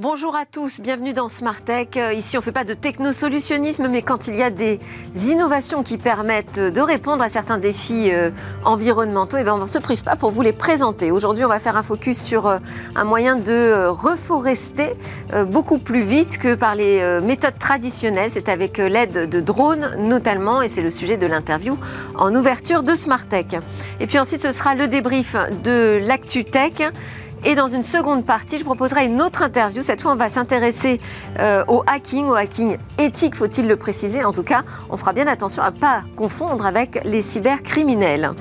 [0.00, 1.88] Bonjour à tous, bienvenue dans Smart Tech.
[1.96, 4.78] Euh, ici, on ne fait pas de technosolutionnisme, mais quand il y a des
[5.16, 8.30] innovations qui permettent de répondre à certains défis euh,
[8.64, 11.10] environnementaux, eh bien, on ne se prive pas pour vous les présenter.
[11.10, 12.58] Aujourd'hui, on va faire un focus sur euh,
[12.94, 14.94] un moyen de reforester
[15.48, 18.30] beaucoup plus vite que par les méthodes traditionnelles.
[18.30, 21.76] C'est avec l'aide de drones notamment, et c'est le sujet de l'interview
[22.14, 23.46] en ouverture de Smart Tech.
[23.98, 25.34] Et puis ensuite, ce sera le débrief
[25.64, 26.92] de l'Actu Tech.
[27.44, 29.82] Et dans une seconde partie, je proposerai une autre interview.
[29.82, 31.00] Cette fois, on va s'intéresser
[31.38, 34.24] euh, au hacking, au hacking éthique, faut-il le préciser.
[34.24, 38.32] En tout cas, on fera bien attention à ne pas confondre avec les cybercriminels.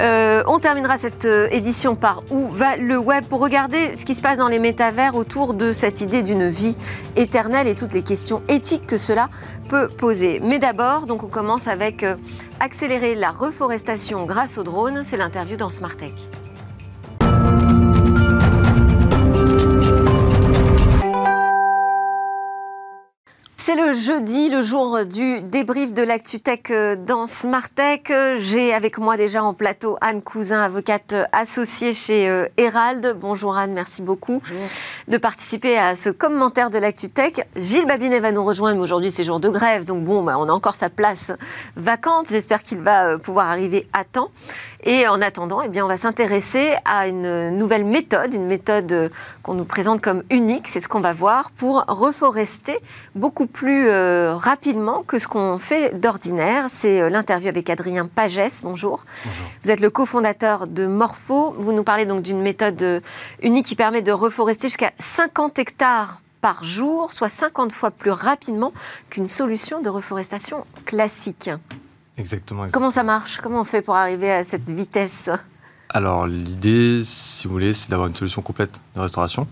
[0.00, 3.24] Euh, on terminera cette euh, édition par Où va le web?
[3.26, 6.76] pour regarder ce qui se passe dans les métavers autour de cette idée d'une vie
[7.14, 9.28] éternelle et toutes les questions éthiques que cela
[9.68, 10.40] peut poser.
[10.42, 12.04] Mais d'abord, donc on commence avec
[12.58, 15.02] accélérer la reforestation grâce aux drones.
[15.04, 15.96] C'est l'interview dans Smart
[23.72, 28.12] C'est le jeudi, le jour du débrief de l'ActuTech euh, dans Smartech.
[28.38, 33.16] J'ai avec moi déjà en plateau Anne Cousin, avocate associée chez euh, Herald.
[33.18, 34.42] Bonjour Anne, merci beaucoup
[35.08, 37.48] de participer à ce commentaire de l'ActuTech.
[37.56, 40.50] Gilles Babinet va nous rejoindre, mais aujourd'hui c'est jour de grève, donc bon, bah, on
[40.50, 41.32] a encore sa place
[41.76, 42.26] vacante.
[42.28, 44.30] J'espère qu'il va euh, pouvoir arriver à temps.
[44.84, 49.10] Et en attendant, eh bien, on va s'intéresser à une nouvelle méthode, une méthode
[49.42, 52.78] qu'on nous présente comme unique, c'est ce qu'on va voir, pour reforester
[53.14, 56.66] beaucoup plus euh, rapidement que ce qu'on fait d'ordinaire.
[56.70, 58.62] C'est euh, l'interview avec Adrien Pagès.
[58.62, 59.04] Bonjour.
[59.24, 59.46] Bonjour.
[59.62, 61.54] Vous êtes le cofondateur de Morpho.
[61.58, 63.00] Vous nous parlez donc d'une méthode euh,
[63.40, 68.72] unique qui permet de reforester jusqu'à 50 hectares par jour, soit 50 fois plus rapidement
[69.10, 71.50] qu'une solution de reforestation classique.
[72.18, 73.38] Exactement, Comment ça marche?
[73.38, 75.30] Comment on fait pour arriver à cette vitesse?
[75.88, 79.46] Alors l'idée, si vous voulez, c'est d'avoir une solution complète de restauration.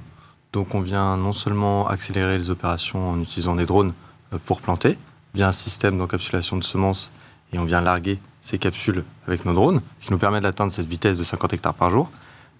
[0.53, 3.93] Donc on vient non seulement accélérer les opérations en utilisant des drones
[4.33, 4.99] euh, pour planter,
[5.35, 7.11] via un système d'encapsulation de semences,
[7.53, 11.19] et on vient larguer ces capsules avec nos drones, qui nous permet d'atteindre cette vitesse
[11.19, 12.11] de 50 hectares par jour.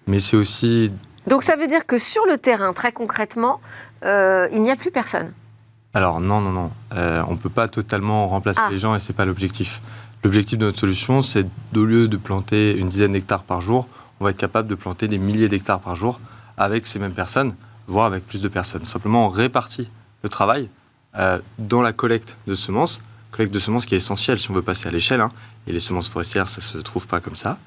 [0.07, 0.91] Mais c'est aussi...
[1.27, 3.61] Donc ça veut dire que sur le terrain, très concrètement,
[4.03, 5.33] euh, il n'y a plus personne?
[5.93, 6.71] Alors non, non, non.
[6.93, 8.69] Euh, on ne peut pas totalement remplacer ah.
[8.71, 9.81] les gens et ce n'est pas l'objectif.
[10.23, 11.45] L'objectif de notre solution, c'est
[11.75, 13.87] au lieu de planter une dizaine d'hectares par jour,
[14.19, 16.19] on va être capable de planter des milliers d'hectares par jour
[16.57, 17.55] avec ces mêmes personnes,
[17.87, 18.85] voire avec plus de personnes.
[18.85, 19.89] Simplement, on répartit
[20.21, 20.69] le travail
[21.17, 24.61] euh, dans la collecte de semences, collecte de semences qui est essentielle si on veut
[24.61, 25.29] passer à l'échelle, hein.
[25.65, 27.57] et les semences forestières, ça ne se trouve pas comme ça,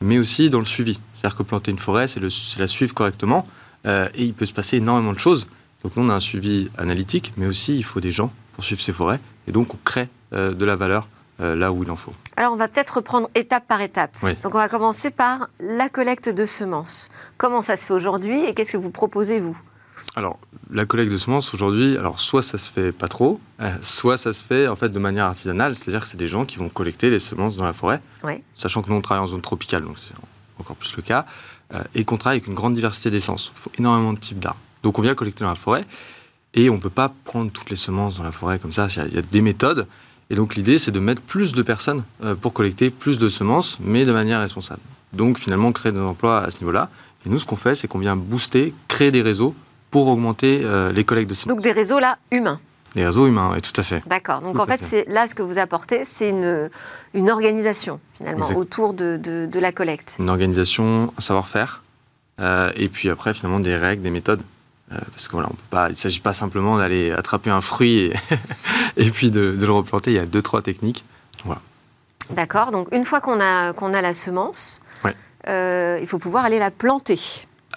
[0.00, 0.98] mais aussi dans le suivi.
[1.14, 2.20] C'est-à-dire que planter une forêt, c'est
[2.58, 3.46] la suivre correctement,
[3.86, 5.46] euh, et il peut se passer énormément de choses
[5.82, 8.80] donc nous, on a un suivi analytique, mais aussi il faut des gens pour suivre
[8.80, 9.20] ces forêts.
[9.46, 11.08] Et donc on crée euh, de la valeur
[11.40, 12.12] là où il en faut.
[12.36, 14.16] Alors on va peut-être reprendre étape par étape.
[14.42, 17.08] Donc on va commencer par la collecte de semences.
[17.38, 19.56] Comment ça se fait aujourd'hui et qu'est-ce que vous proposez vous?
[20.16, 20.38] Alors,
[20.72, 24.32] la collecte de semences aujourd'hui, alors soit ça se fait pas trop, euh, soit ça
[24.32, 27.10] se fait en fait de manière artisanale, c'est-à-dire que c'est des gens qui vont collecter
[27.10, 28.00] les semences dans la forêt,
[28.54, 30.14] sachant que nous on travaille en zone tropicale, donc c'est
[30.58, 31.26] encore plus le cas,
[31.94, 33.52] et qu'on travaille avec une grande diversité d'essences.
[33.54, 34.58] Il faut énormément de types d'arbres.
[34.82, 35.84] Donc on vient collecter dans la forêt
[36.54, 38.88] et on ne peut pas prendre toutes les semences dans la forêt comme ça.
[39.06, 39.86] Il y a des méthodes.
[40.30, 43.78] Et donc l'idée, c'est de mettre plus de personnes euh, pour collecter plus de semences,
[43.80, 44.80] mais de manière responsable.
[45.12, 46.88] Donc finalement, créer des emplois à ce niveau-là.
[47.26, 49.54] Et nous, ce qu'on fait, c'est qu'on vient booster, créer des réseaux
[49.90, 51.56] pour augmenter euh, les collectes de semences.
[51.56, 52.60] Donc des réseaux là, humains
[52.94, 54.02] des réseaux humains, oui, tout à fait.
[54.06, 54.40] D'accord.
[54.40, 56.68] Donc en fait, c'est là ce que vous apportez, c'est une,
[57.14, 60.16] une organisation finalement autour de, de, la collecte.
[60.18, 61.82] Une organisation, un savoir-faire,
[62.40, 64.42] euh, et puis après finalement des règles, des méthodes
[64.90, 67.98] parce que voilà, on peut pas, il ne s'agit pas simplement d'aller attraper un fruit
[67.98, 68.12] et,
[68.96, 70.10] et puis de, le replanter.
[70.10, 71.04] Il y a deux, trois techniques.
[71.44, 71.60] Voilà.
[72.30, 72.72] D'accord.
[72.72, 74.80] Donc, une fois qu'on a, qu'on a la semence,
[75.48, 77.18] euh, il faut pouvoir aller la planter.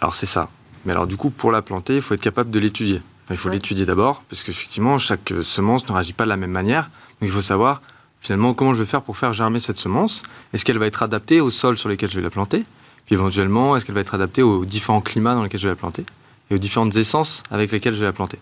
[0.01, 0.49] Alors, c'est ça.
[0.85, 3.01] Mais alors, du coup, pour la planter, il faut être capable de l'étudier.
[3.29, 6.83] il faut l'étudier d'abord, parce qu'effectivement, chaque semence ne réagit pas de la même manière.
[6.83, 7.81] Donc, il faut savoir,
[8.19, 10.23] finalement, comment je vais faire pour faire germer cette semence.
[10.53, 12.65] Est-ce qu'elle va être adaptée au sol sur lequel je vais la planter?
[13.05, 15.77] Puis, éventuellement, est-ce qu'elle va être adaptée aux différents climats dans lesquels je vais la
[15.77, 16.05] planter?
[16.49, 18.39] Et aux différentes essences avec lesquelles je vais la planter.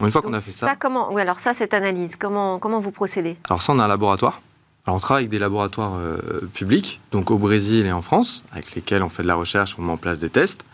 [0.00, 2.80] Une fois qu'on a fait ça, ça comment Oui, alors ça, cette analyse, comment, comment
[2.80, 3.38] vous procédez?
[3.48, 4.42] Alors ça, on a un laboratoire.
[4.86, 8.74] Alors on travaille avec des laboratoires euh, publics, donc au Brésil et en France, avec
[8.74, 10.64] lesquels on fait de la recherche, on met en place des tests.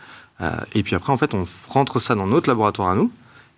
[0.41, 3.11] Euh, et puis après, en fait, on rentre ça dans notre laboratoire à nous.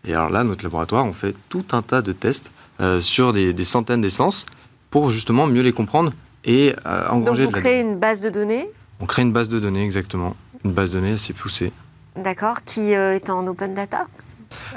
[0.05, 3.51] Et alors là, notre laboratoire, on fait tout un tas de tests euh, sur des,
[3.53, 4.45] des centaines d'essences
[4.91, 6.13] pour justement mieux les comprendre
[6.45, 6.75] et
[7.09, 7.47] engranger.
[7.47, 8.69] Donc vous créez une base de données?
[8.99, 10.35] On crée une base de données, exactement.
[10.63, 11.73] Une base de données assez poussée.
[12.15, 14.07] D'accord, qui euh, est en open data,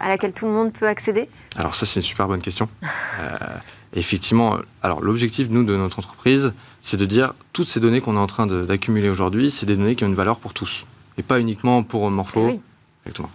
[0.01, 1.29] à laquelle tout le monde peut accéder?
[1.57, 2.69] Alors ça, c'est une super bonne question.
[3.21, 3.57] Euh,
[3.95, 6.53] effectivement, alors l'objectif, nous, de notre entreprise,
[6.83, 9.97] c'est de dire toutes ces données qu'on est en train d'accumuler aujourd'hui, c'est des données
[9.97, 10.87] qui ont une valeur pour tous,
[11.17, 12.47] et pas uniquement pour Morpho.
[12.47, 12.61] Oui.
[13.05, 13.29] Exactement.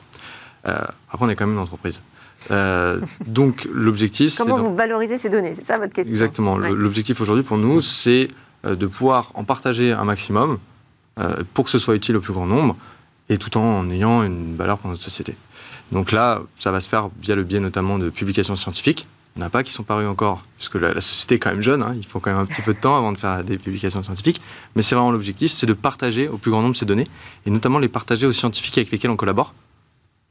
[0.64, 2.02] après, on est quand même une entreprise.
[3.28, 5.54] donc l'objectif, comment vous valorisez ces données?
[5.54, 6.56] C'est ça votre question Exactement.
[6.56, 8.30] L'objectif aujourd'hui pour nous, c'est
[8.64, 10.60] de pouvoir en partager un maximum
[11.54, 12.78] pour que ce soit utile au plus grand nombre
[13.30, 15.36] et tout en ayant une valeur pour notre société.
[15.92, 19.08] Donc là, ça va se faire via le biais notamment de publications scientifiques.
[19.36, 21.62] Il n'y en a pas qui sont parus encore, puisque la, société est quand même
[21.62, 21.94] jeune, hein.
[21.96, 24.42] il faut quand même un petit peu de temps avant de faire des publications scientifiques.
[24.75, 27.08] Mais c'est vraiment l'objectif, c'est de partager au plus grand nombre ces données,
[27.48, 29.56] et notamment les partager aux scientifiques avec lesquels on collabore,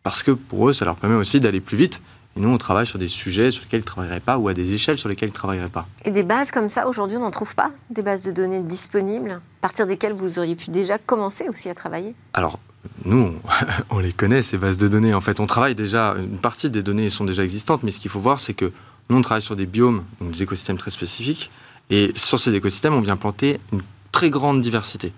[0.05, 2.01] parce que pour eux, ça leur permet aussi d'aller plus vite.
[2.37, 4.55] Et nous, on travaille sur des sujets sur lesquels ils ne travailleraient pas, ou à
[4.55, 5.87] des échelles sur lesquelles ils ne travailleraient pas.
[6.05, 9.33] Et des bases comme ça, aujourd'hui, on n'en trouve pas Des bases de données disponibles,
[9.33, 12.15] à partir desquelles vous auriez pu déjà commencer aussi à travailler?
[12.33, 12.59] Alors,
[13.05, 13.35] nous,
[13.91, 15.15] on les connaît, ces bases de données.
[15.15, 18.11] En fait, on travaille déjà, une partie des données sont déjà existantes, mais ce qu'il
[18.11, 18.73] faut voir, c'est que
[19.11, 21.51] nous, on travaille sur des biomes, donc des écosystèmes très spécifiques,
[21.91, 23.83] et sur ces écosystèmes, on vient planter une
[24.13, 25.13] très grande diversité.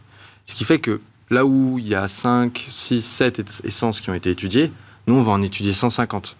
[0.46, 1.00] Ce qui fait que
[1.31, 4.72] là où il y a 5, 6, 7 essences qui ont été étudiées,
[5.06, 6.37] nous, on va en étudier 150.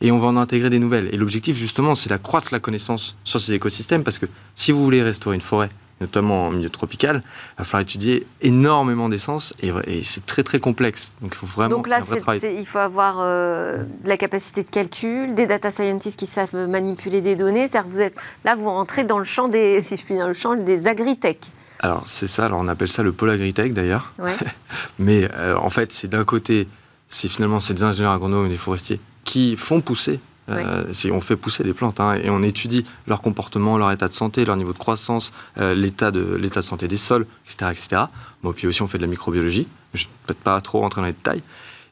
[0.00, 1.08] Et on va en intégrer des nouvelles.
[1.12, 5.02] Et l'objectif, justement, c'est d'accroître la connaissance sur ces écosystèmes, parce que si vous voulez
[5.02, 5.70] restaurer une forêt,
[6.00, 9.72] notamment en milieu tropical, il va falloir étudier énormément d'essences et,
[10.02, 11.14] c'est très très complexe.
[11.20, 11.76] Donc il faut vraiment.
[11.76, 12.00] Donc là,
[12.42, 17.20] il faut avoir euh, de la capacité de calcul, des data scientists qui savent manipuler
[17.20, 17.66] des données.
[17.66, 20.34] C'est-à-dire vous êtes là, vous rentrez dans le champ des, si je puis dire, le
[20.34, 21.38] champ des agritech.
[21.80, 22.46] Alors c'est ça.
[22.46, 24.12] Alors on appelle ça le pôle agritech d'ailleurs.
[24.98, 26.68] Mais euh, en fait, c'est d'un côté,
[27.08, 31.36] c'est finalement ces des ingénieurs agronomes et des forestiers qui font pousser euh, on fait
[31.36, 34.72] pousser les plantes hein, et on étudie leur comportement, leur état de santé, leur niveau
[34.72, 38.02] de croissance, euh, l'état de de santé des sols, etc., etc.
[38.42, 39.66] Bon, puis aussi on fait de la microbiologie.
[39.94, 41.42] Je ne vais peut-être pas trop rentrer dans les détails.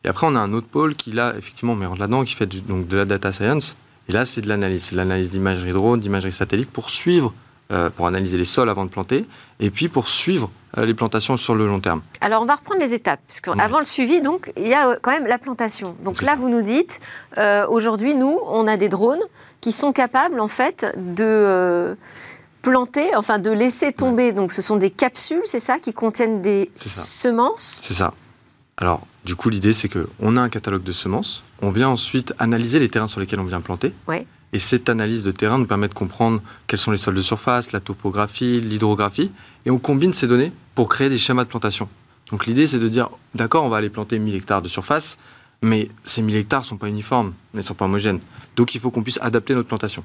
[0.05, 2.47] Et après on a un autre pôle qui là effectivement on met là-dedans qui fait
[2.47, 3.77] donc de la data science.
[4.09, 7.33] Et là c'est de l'analyse, c'est de l'analyse d'imagerie drone, d'imagerie satellite pour suivre
[7.97, 9.25] pour analyser les sols avant de planter,
[9.59, 12.03] et puis pour suivre euh, les plantations sur le long terme.
[12.21, 14.97] Alors on va reprendre les étapes, parce qu'avant le suivi, donc, il y a euh,
[15.03, 15.97] quand même la plantation.
[16.05, 17.01] Donc là, vous nous dites,
[17.69, 19.23] aujourd'hui, nous, on a des drones
[19.61, 21.97] qui sont capables, en fait, de
[22.63, 26.71] planter, enfin de laisser tomber, donc ce sont des capsules, c'est ça, qui contiennent des
[26.77, 27.81] semences?
[27.85, 28.13] C'est ça.
[28.77, 32.79] Alors, du coup, l'idée, c'est qu'on a un catalogue de semences, on vient ensuite analyser
[32.79, 33.93] les terrains sur lesquels on vient planter.
[34.07, 34.27] Ouais.
[34.57, 37.73] Et cette analyse de terrain nous permet de comprendre quels sont les sols de surface,
[37.73, 39.31] la topographie, l'hydrographie,
[39.67, 41.91] et on combine ces données pour créer des schémas de plantation.
[42.31, 45.19] Donc l'idée, c'est de dire, d'accord, on va aller planter 1000 hectares de surface,
[45.61, 48.19] mais ces 1000 hectares ne sont pas uniformes, ne sont pas homogènes.
[48.57, 50.03] Donc il faut qu'on puisse adapter notre plantation.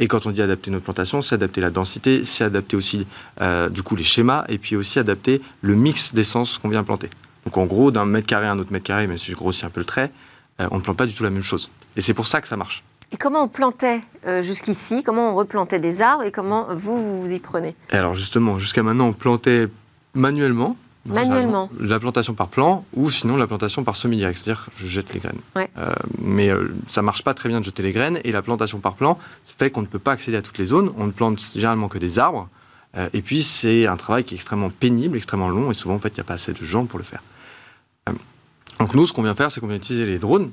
[0.00, 3.06] Et quand on dit adapter notre plantation, c'est adapter la densité, c'est adapter aussi
[3.40, 7.08] euh, du coup les schémas, et puis aussi adapter le mix d'essence qu'on vient planter.
[7.44, 9.64] Donc en gros, d'un mètre carré à un autre mètre carré, même si je grossis
[9.64, 10.10] un peu le trait,
[10.60, 11.70] euh, on ne plante pas du tout la même chose.
[11.94, 12.82] Et c'est pour ça que ça marche.
[13.12, 15.02] Et comment on plantait euh, jusqu'ici?
[15.04, 17.76] Comment on replantait des arbres et comment vous vous y prenez?
[17.90, 19.68] Alors justement, jusqu'à maintenant, on plantait
[20.14, 20.76] manuellement.
[21.04, 21.70] Manuellement.
[21.78, 25.20] La plantation par plan ou sinon la plantation par semi direct, c'est-à-dire je jette les
[25.20, 25.38] graines.
[25.56, 28.42] Euh, mais ça euh, ça marche pas très bien de jeter les graines et la
[28.42, 30.92] plantation par plan fait qu'on ne peut pas accéder à toutes les zones.
[30.98, 32.48] On ne plante généralement que des arbres.
[33.12, 36.08] et puis c'est un travail qui est extrêmement pénible, extrêmement long et souvent en fait
[36.08, 37.22] il n'y a pas assez de gens pour le faire.
[38.80, 40.50] donc nous, ce qu'on vient faire, c'est qu'on vient utiliser les drones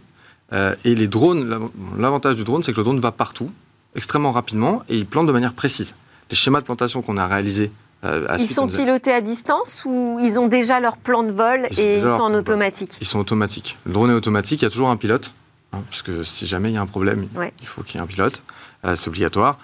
[0.51, 3.49] euh, et les drones, l'avantage du drone, c'est que le drone va partout,
[3.95, 5.95] extrêmement rapidement, et il plante de manière précise.
[6.29, 7.71] Les schémas de plantation qu'on a réalisés
[8.05, 11.99] euh, ils sont pilotés à distance ou ils ont déjà leur plan de vol et
[11.99, 13.77] ils sont en automatique Ils sont automatiques.
[13.85, 15.31] Le drone est automatique, il y a toujours un pilote,
[15.71, 17.27] hein, parce que si jamais il y a un problème,
[17.61, 18.41] il faut qu'il y ait un pilote,
[18.83, 19.57] euh, c'est obligatoire.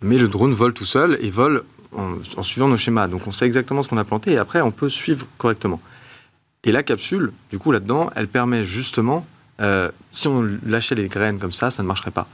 [0.00, 3.08] Mais le drone vole tout seul et vole en, en, suivant nos schémas.
[3.08, 5.80] Donc on sait exactement ce qu'on a planté et après on peut suivre correctement.
[6.64, 9.26] Et la capsule, du coup là-dedans, elle permet justement
[9.62, 12.26] euh, si on lâchait les graines comme ça, ça ne marcherait pas.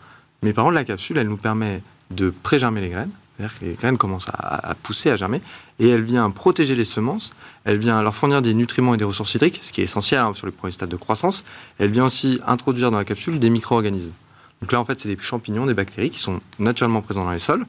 [0.42, 3.72] Mais par contre, la capsule, elle nous permet de pré-germer les graines, c'est-à-dire que les
[3.74, 5.40] graines commencent à, pousser, à germer,
[5.78, 7.32] et elle vient protéger les semences,
[7.64, 10.32] elle vient leur fournir des nutriments et des ressources hydriques, ce qui est essentiel hein,
[10.34, 11.44] sur les premiers stades de croissance,
[11.78, 14.12] elle vient aussi introduire dans la capsule des micro-organismes.
[14.60, 17.38] Donc là, en fait, c'est des champignons, des bactéries qui sont naturellement présents dans les
[17.38, 17.64] sols,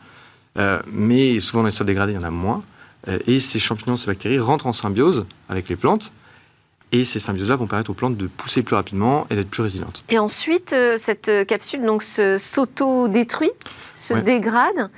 [0.57, 2.63] euh, mais souvent dans les sols dégradés, il y en a moins.
[3.07, 6.11] Euh, et ces champignons, ces bactéries rentrent en symbiose avec les plantes,
[6.91, 10.03] et ces symbioses-là vont permettre aux plantes de pousser plus rapidement et d'être plus résilientes.
[10.09, 13.51] Et ensuite, euh, cette euh, capsule donc s'auto-détruit,
[13.93, 14.89] se dégrade,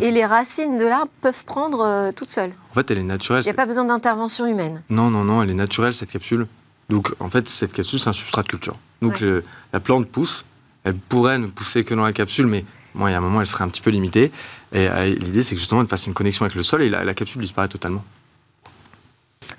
[0.00, 2.52] et les racines de l'arbre peuvent prendre euh, toutes seules.
[2.70, 3.42] En fait, elle est naturelle.
[3.42, 4.82] Il n'y a pas besoin d'intervention humaine.
[4.90, 6.46] Non, non, non, elle est naturelle cette capsule.
[6.88, 8.76] Donc, en fait, cette capsule, c'est un substrat de culture.
[9.00, 9.24] Donc,
[9.72, 10.44] la plante pousse.
[10.84, 12.64] Elle pourrait ne pousser que dans la capsule, mais
[12.94, 14.32] bon, il y a un moment, elle serait un petit peu limitée.
[14.72, 17.40] Et l'idée, c'est que justement, elle fasse une connexion avec le sol et la capsule
[17.40, 18.04] disparaît totalement.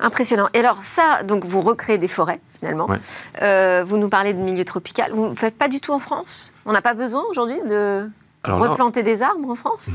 [0.02, 0.50] Impressionnant.
[0.54, 2.90] Et alors ça, donc vous recréez des forêts finalement.
[3.42, 5.12] Euh, vous nous parlez de milieu tropical.
[5.14, 6.54] Vous ne faites pas du tout en France?
[6.66, 8.10] On n'a pas besoin aujourd'hui de
[8.44, 9.92] replanter des arbres en France?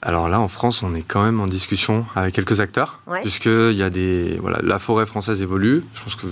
[0.00, 3.74] Alors là, en France, on est quand même en discussion avec quelques acteurs, puisque il
[3.74, 5.84] y a des voilà, la forêt française évolue.
[5.94, 6.26] Je pense que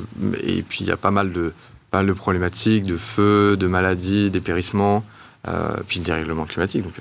[0.44, 1.52] et puis il y a pas mal de
[1.90, 5.04] pas mal de problématiques de feu, de maladies, dépérissements,
[5.88, 6.84] puis de dérèglement climatique.
[6.84, 6.94] Donc,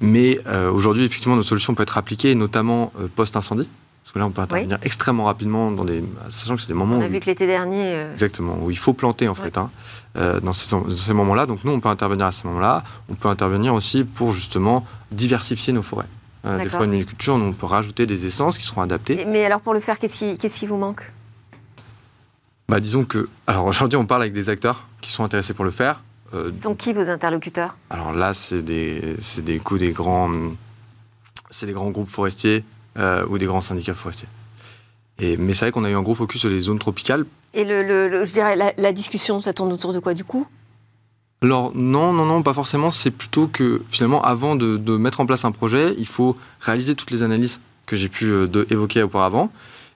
[0.00, 0.38] mais
[0.72, 3.68] aujourd'hui, effectivement, nos solutions peuvent être appliquées, notamment post-incendie.
[4.08, 6.96] Parce que là, on peut intervenir extrêmement rapidement, dans des, sachant que c'est des moments.
[6.96, 7.94] On a vu que l'été dernier.
[7.94, 9.70] Euh, Exactement, où il faut planter en fait, hein,
[10.16, 11.44] euh, dans ces, ces moments-là.
[11.44, 12.84] Donc nous, on peut intervenir à ce moment-là.
[13.10, 16.06] On peut intervenir aussi pour justement diversifier nos forêts.
[16.46, 19.26] Euh, des forêts de culture, on peut rajouter des essences qui seront adaptées.
[19.26, 21.12] Mais alors pour le faire, qu'est-ce qui, qu'est-ce qui vous manque?
[22.70, 23.28] Bah, Disons que.
[23.46, 26.00] Alors aujourd'hui, on parle avec des acteurs qui sont intéressés pour le faire.
[26.32, 27.76] Ce sont qui vos interlocuteurs?
[27.90, 30.30] Alors là, c'est des, c'est des coups des grands.
[31.50, 32.64] C'est des grands groupes forestiers
[32.98, 34.28] euh, ou des grands syndicats forestiers.
[35.18, 37.24] Et, mais c'est vrai qu'on a eu un gros focus sur les zones tropicales.
[37.54, 40.14] Et le, je dirais, la, discussion, ça tourne autour de quoi?
[40.14, 40.46] Du coup?
[41.42, 42.90] Alors non, non, non, pas forcément.
[42.90, 47.10] C'est plutôt que finalement, avant de, mettre en place un projet, il faut réaliser toutes
[47.10, 49.50] les analyses que j'ai pu euh, évoquer auparavant.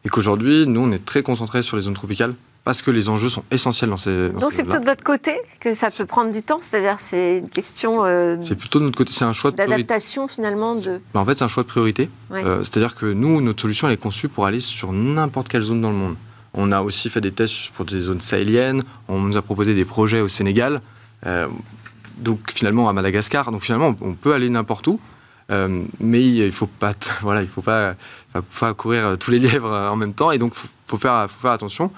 [0.04, 2.34] Et qu'aujourd'hui, nous, on est très concentrés sur les zones tropicales
[2.64, 4.28] parce que les enjeux sont essentiels dans ces.
[4.28, 7.48] Donc c'est plutôt de votre côté que ça peut prendre du temps, c'est-à-dire c'est une
[7.48, 8.04] question.
[8.04, 11.00] Euh, c'est plutôt de notre côté, c'est un choix d'adaptation finalement de.
[11.12, 12.08] Ben, en fait, c'est un choix de priorité.
[12.30, 15.80] Euh, c'est-à-dire que nous, notre solution, elle est conçue pour aller sur n'importe quelle zone
[15.80, 16.16] dans le monde.
[16.54, 18.82] On a aussi fait des tests pour des zones sahéliennes.
[19.08, 20.82] On nous a proposé des projets au Sénégal.
[21.26, 21.48] Euh,
[22.18, 23.50] donc finalement à Madagascar.
[23.50, 25.00] Donc finalement, on peut aller n'importe où.
[25.98, 26.92] mais il faut pas,
[27.22, 27.96] voilà, il faut pas,
[28.32, 30.30] faut pas courir tous les lièvres en même temps.
[30.30, 31.90] Et donc, faut, faut faire, faut faire attention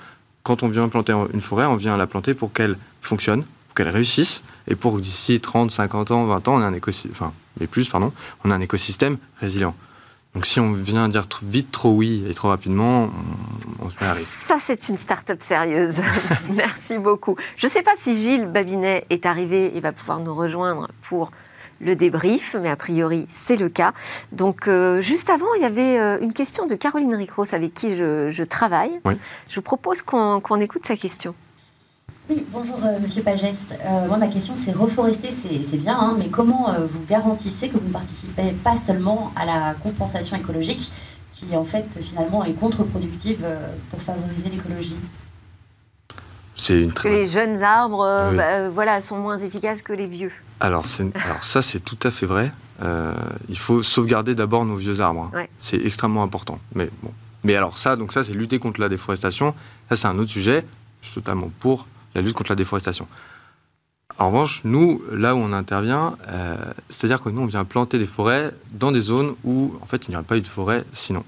[0.45, 3.89] quand on vient planter une forêt, on vient la planter pour qu'elle fonctionne, pour qu'elle
[3.89, 7.33] réussisse, et pour que d'ici 30, 50 ans, 20 ans, on ait un écosystème, enfin,
[7.59, 8.13] mais plus, pardon,
[8.45, 9.75] on a un écosystème résilient.
[10.35, 13.09] Donc si on vient dire vite trop oui et trop rapidement,
[13.81, 14.15] on, se met à.
[14.17, 16.03] Ça, c'est une start-up sérieuse.
[16.51, 17.37] Merci beaucoup.
[17.57, 21.31] Je ne sais pas si Gilles Babinet est arrivé et va pouvoir nous rejoindre pour
[21.85, 23.93] le débrief, mais a priori c'est le cas.
[24.33, 27.95] Donc euh, juste avant, il y avait euh, une question de Caroline Ricros avec qui
[27.95, 29.01] je, travaille.
[29.49, 31.35] Je vous propose qu'on écoute sa question.
[32.31, 33.55] Oui, bonjour euh, Monsieur Pagès.
[34.09, 37.93] moi, ma question, c'est reforester, c'est bien, hein, mais comment vous garantissez que vous ne
[37.93, 40.91] participez pas seulement à la compensation écologique,
[41.33, 43.45] qui en fait finalement est contre-productive
[43.91, 44.97] pour favoriser l'écologie?
[46.55, 47.09] C'est une très...
[47.09, 50.33] Que les jeunes arbres, bah, voilà, sont moins efficaces que les vieux.
[50.61, 52.53] Alors, alors ça, c'est tout à fait vrai.
[52.83, 53.13] Euh,
[53.49, 55.31] il faut sauvegarder d'abord nos vieux arbres.
[55.35, 55.47] Hein.
[55.61, 56.59] C'est extrêmement important.
[56.75, 57.13] Mais bon.
[57.45, 59.55] Mais alors ça, donc ça, c'est lutter contre la déforestation.
[59.89, 60.65] Ça, c'est un autre sujet.
[61.03, 63.07] Je suis totalement pour la lutte contre la déforestation.
[64.19, 66.57] En revanche, nous, là où on intervient, euh,
[66.89, 70.11] c'est-à-dire que nous, on vient planter des forêts dans des zones où, en fait, il
[70.11, 71.25] n'y aurait pas eu de forêt sinon.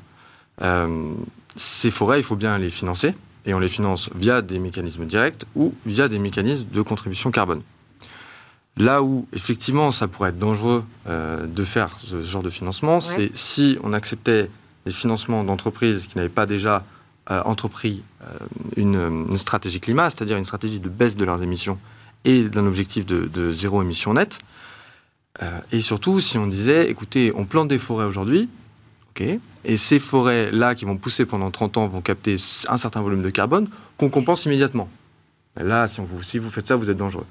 [0.62, 1.12] Euh,
[1.56, 3.14] ces forêts, il faut bien les financer,
[3.46, 7.62] et on les finance via des mécanismes directs ou via des mécanismes de contribution carbone.
[8.76, 13.30] Là où, effectivement, ça pourrait être dangereux euh, de faire ce genre de financement, c'est
[13.34, 14.50] si on acceptait
[14.84, 16.84] les financements d'entreprises qui n'avaient pas déjà
[17.30, 18.26] euh, entrepris euh,
[18.76, 21.78] une, stratégie climat, c'est-à-dire une stratégie de baisse de leurs émissions
[22.24, 24.40] et d'un objectif de, zéro émission nette.
[25.70, 28.48] et surtout, si on disait, écoutez, on plante des forêts aujourd'hui,
[29.66, 32.36] et ces forêts-là qui vont pousser pendant 30 ans vont capter
[32.68, 33.68] un certain volume de carbone
[33.98, 34.88] qu'on compense immédiatement.
[35.56, 37.26] là, si, si vous faites ça, vous êtes dangereux.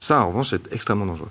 [0.00, 1.30] Ça, en revanche, c'est extrêmement dangereux.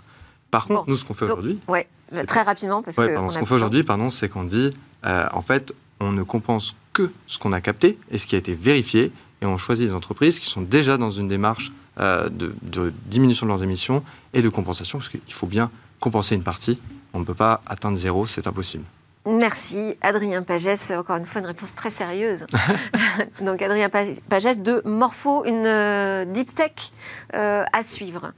[0.50, 1.60] Par contre, nous, ce qu'on fait aujourd'hui.
[1.68, 1.80] Oui,
[2.26, 3.30] très rapidement, parce que.
[3.30, 4.72] ce qu'on fait aujourd'hui, pardon, c'est qu'on dit,
[5.06, 8.38] euh, en fait, on ne compense que ce qu'on a capté et ce qui a
[8.38, 9.12] été vérifié,
[9.42, 13.46] et on choisit des entreprises qui sont déjà dans une démarche euh, de, de, diminution
[13.46, 14.02] de leurs émissions
[14.34, 16.80] et de compensation, parce qu'il faut bien compenser une partie.
[17.14, 18.86] On ne peut pas atteindre zéro, c'est impossible.
[19.30, 22.48] Merci Adrien Pagès, encore une fois une réponse très sérieuse.
[23.42, 26.94] Donc Adrien Pagès de Morpho, une euh, deep tech
[27.34, 28.32] euh, à suivre.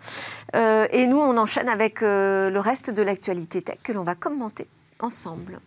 [0.55, 4.67] Euh, et nous, on enchaîne avec le reste de l'actualité tech que l'on va commenter
[4.99, 5.59] ensemble.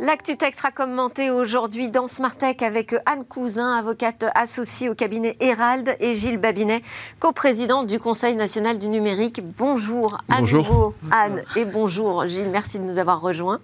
[0.00, 6.14] L'actu-tech sera commenté aujourd'hui dans Smartech avec Anne Cousin, avocate associée au cabinet Herald, et
[6.14, 6.82] Gilles Babinet,
[7.18, 9.42] coprésident du Conseil national du numérique.
[9.56, 13.58] Bonjour à nouveau Anne et bonjour Gilles, merci de nous avoir rejoints.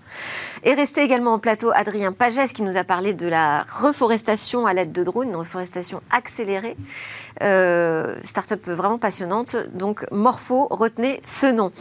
[0.64, 4.72] Et restez également en plateau Adrien Pagès qui nous a parlé de la reforestation à
[4.72, 6.76] l'aide de drones, une reforestation accélérée.
[7.42, 9.56] Euh, start-up vraiment passionnante.
[9.72, 11.72] Donc Morpho, retenez ce nom.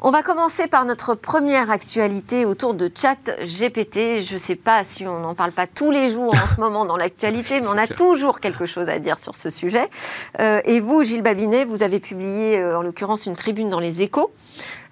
[0.00, 4.20] On va commencer par notre première actualité autour de chat GPT.
[4.20, 6.84] Je ne sais pas si on n'en parle pas tous les jours en ce moment
[6.84, 9.88] dans l'actualité, mais on a toujours quelque chose à dire sur ce sujet.
[10.40, 14.02] Euh, et vous, Gilles Babinet, vous avez publié euh, en l'occurrence une tribune dans les
[14.02, 14.32] échos.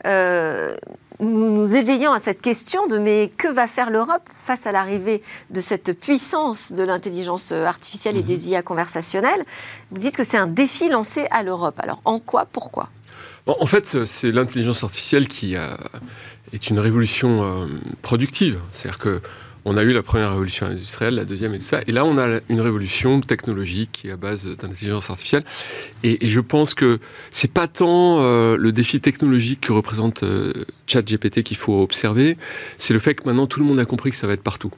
[0.06, 0.76] Euh,
[1.20, 5.22] nous nous éveillons à cette question de mais que va faire l'Europe face à l'arrivée
[5.50, 8.26] de cette puissance de l'intelligence artificielle et mhm.
[8.26, 9.44] des IA conversationnelles?
[9.90, 11.78] Vous dites que c'est un défi lancé à l'Europe.
[11.78, 12.46] Alors en quoi?
[12.46, 12.90] Pourquoi?
[13.46, 17.66] En fait, c'est l'intelligence artificielle qui est une révolution euh,
[18.00, 18.58] productive.
[18.72, 19.20] C'est-à-dire que
[19.64, 21.80] On a eu la première révolution industrielle, la deuxième et tout ça.
[21.86, 25.44] Et là, on a une révolution technologique qui est à base d'intelligence artificielle.
[26.02, 26.98] Et, je pense que
[27.30, 30.52] c'est pas tant euh, le défi technologique que représente euh,
[30.86, 32.36] ChatGPT qu'il faut observer,
[32.76, 34.72] c'est le fait que maintenant tout le monde a compris que ça va être partout.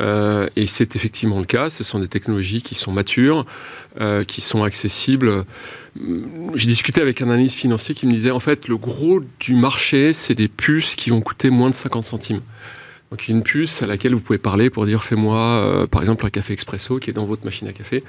[0.00, 1.70] Euh, et c'est effectivement le cas.
[1.70, 3.46] Ce sont des technologies qui sont matures,
[4.00, 5.44] euh, qui sont accessibles.
[6.54, 10.12] J'ai discuté avec un analyste financier qui me disait en fait le gros du marché,
[10.12, 12.40] c'est des puces qui vont coûter moins de 50 centimes.
[13.10, 16.30] Donc une puce à laquelle vous pouvez parler pour dire fais-moi euh, par exemple un
[16.30, 18.02] café expresso qui est dans votre machine à café.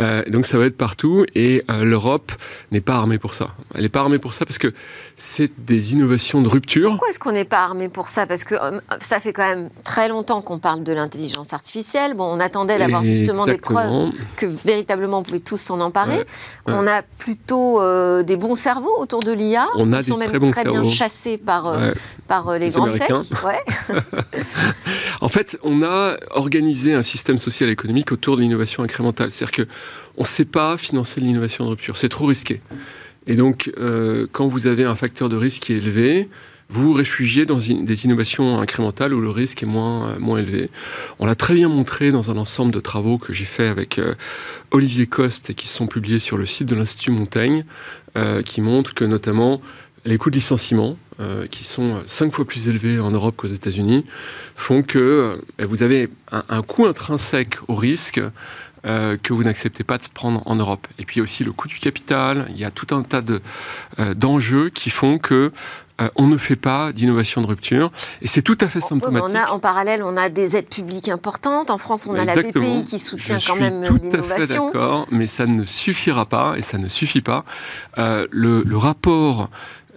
[0.00, 2.32] Euh, donc ça va être partout et euh, l'Europe
[2.72, 3.50] n'est pas armée pour ça.
[3.74, 4.72] Elle n'est pas armée pour ça parce que
[5.16, 6.90] c'est des innovations de rupture.
[6.90, 8.26] Pourquoi est-ce qu'on n'est pas armé pour ça?
[8.26, 8.56] Parce que
[9.00, 12.14] ça fait quand même très longtemps qu'on parle de l'intelligence artificielle.
[12.14, 16.24] Bon, on attendait d'avoir justement des preuves que véritablement on pouvait tous s'en emparer.
[16.66, 17.80] On a plutôt
[18.24, 19.68] des bons cerveaux autour de l'IA.
[19.76, 21.76] On a qui sont même très bien chassés par,
[22.26, 23.10] par les, les grandes tech.
[23.44, 23.60] Ouais.
[25.20, 29.32] en fait, on a organisé un système social et économique autour de l'innovation incrémentale.
[29.32, 31.96] C'est-à-dire qu'on ne sait pas financer l'innovation de rupture.
[31.96, 32.60] C'est trop risqué.
[33.26, 36.28] Et donc, euh, quand vous avez un facteur de risque qui est élevé,
[36.68, 40.70] vous vous réfugiez dans des innovations incrémentales où le risque est moins, euh, moins élevé.
[41.18, 44.14] On l'a très bien montré dans un ensemble de travaux que j'ai fait avec euh,
[44.70, 47.64] Olivier Coste et qui sont publiés sur le site de l'Institut Montaigne,
[48.44, 49.62] qui montrent que notamment
[50.04, 54.06] les coûts de licenciement, euh, qui sont cinq fois plus élevés en Europe qu'aux États-Unis,
[54.56, 58.18] font que euh, vous avez un, coût intrinsèque au risque
[58.86, 60.86] euh, que vous n'acceptez pas de prendre en Europe.
[60.98, 63.22] Et puis aussi le coût du capital, il y a tout un tas
[64.14, 65.52] d'enjeux qui font que
[66.16, 67.92] on ne fait pas d'innovation de rupture.
[68.22, 69.30] Et c'est tout à fait symptomatique.
[69.30, 71.70] On a, en parallèle, on a des aides publiques importantes.
[71.70, 74.10] En France, on a la BPI qui soutient quand même l'innovation.
[74.10, 77.44] tout à fait d'accord, mais ça ne suffira pas, et ça ne suffit pas.
[77.96, 79.48] le, le, rapport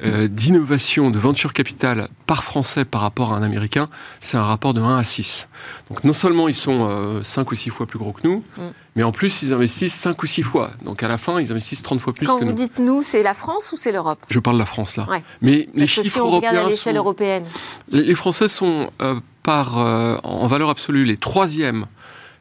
[0.03, 3.87] euh, d'innovation, de venture capital par Français par rapport à un Américain,
[4.19, 5.47] c'est un rapport de 1 à 6.
[5.89, 8.61] Donc non seulement ils sont 5 euh, ou 6 fois plus gros que nous, mm.
[8.97, 10.71] mais en plus ils investissent 5 ou 6 fois.
[10.83, 12.51] Donc à la fin, ils investissent 30 fois plus Quand que nous.
[12.51, 14.19] Quand vous dites nous, c'est la France ou c'est l'Europe?
[14.29, 15.07] Je parle de la France là.
[15.41, 17.45] Mais les chiffres si on regarde à l'échelle européenne.
[17.89, 21.85] Les, Français sont euh, par, en valeur absolue les troisièmes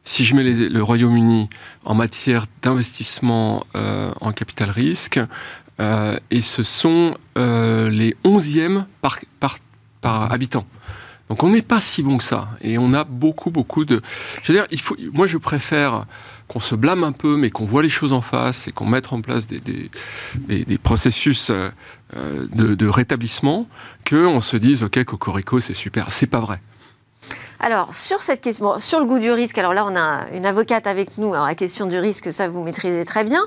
[0.06, 1.48] si je mets le Royaume-Uni
[1.84, 5.18] en matière d'investissement en capital risque,
[5.80, 10.66] euh, et ce sont euh, les onzièmes par, par, habitant.
[11.28, 12.48] Donc on n'est pas si bon que ça.
[12.60, 14.02] Et on a beaucoup, beaucoup de...
[14.42, 14.96] Je veux dire, il faut...
[15.12, 16.04] moi je préfère
[16.46, 19.12] qu'on se blâme un peu, mais qu'on voit les choses en face et qu'on mette
[19.12, 21.70] en place des, des, des, processus euh,
[22.12, 23.66] de, de rétablissement,
[24.06, 26.12] qu'on se dise, OK, Cocorico, c'est super.
[26.12, 26.60] C'est pas vrai.
[27.64, 30.86] Alors, sur cette question, sur le goût du risque, alors là, on a une avocate
[30.86, 31.32] avec nous.
[31.32, 33.40] Alors, la question du risque, ça, vous maîtrisez très bien.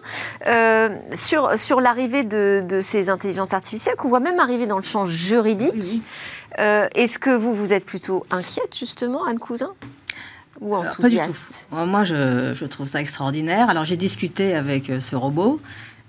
[0.47, 5.05] Euh, sur sur l'arrivée de, ces intelligences artificielles, qu'on voit même arriver dans le champ
[5.05, 6.01] juridique,
[6.57, 9.73] euh, est-ce que vous, vous êtes plutôt inquiète, justement, Anne Cousin?
[10.61, 11.69] Ou enthousiaste?
[11.71, 13.69] Moi, je, je, trouve ça extraordinaire.
[13.69, 15.59] Alors, j'ai discuté avec euh, ce robot.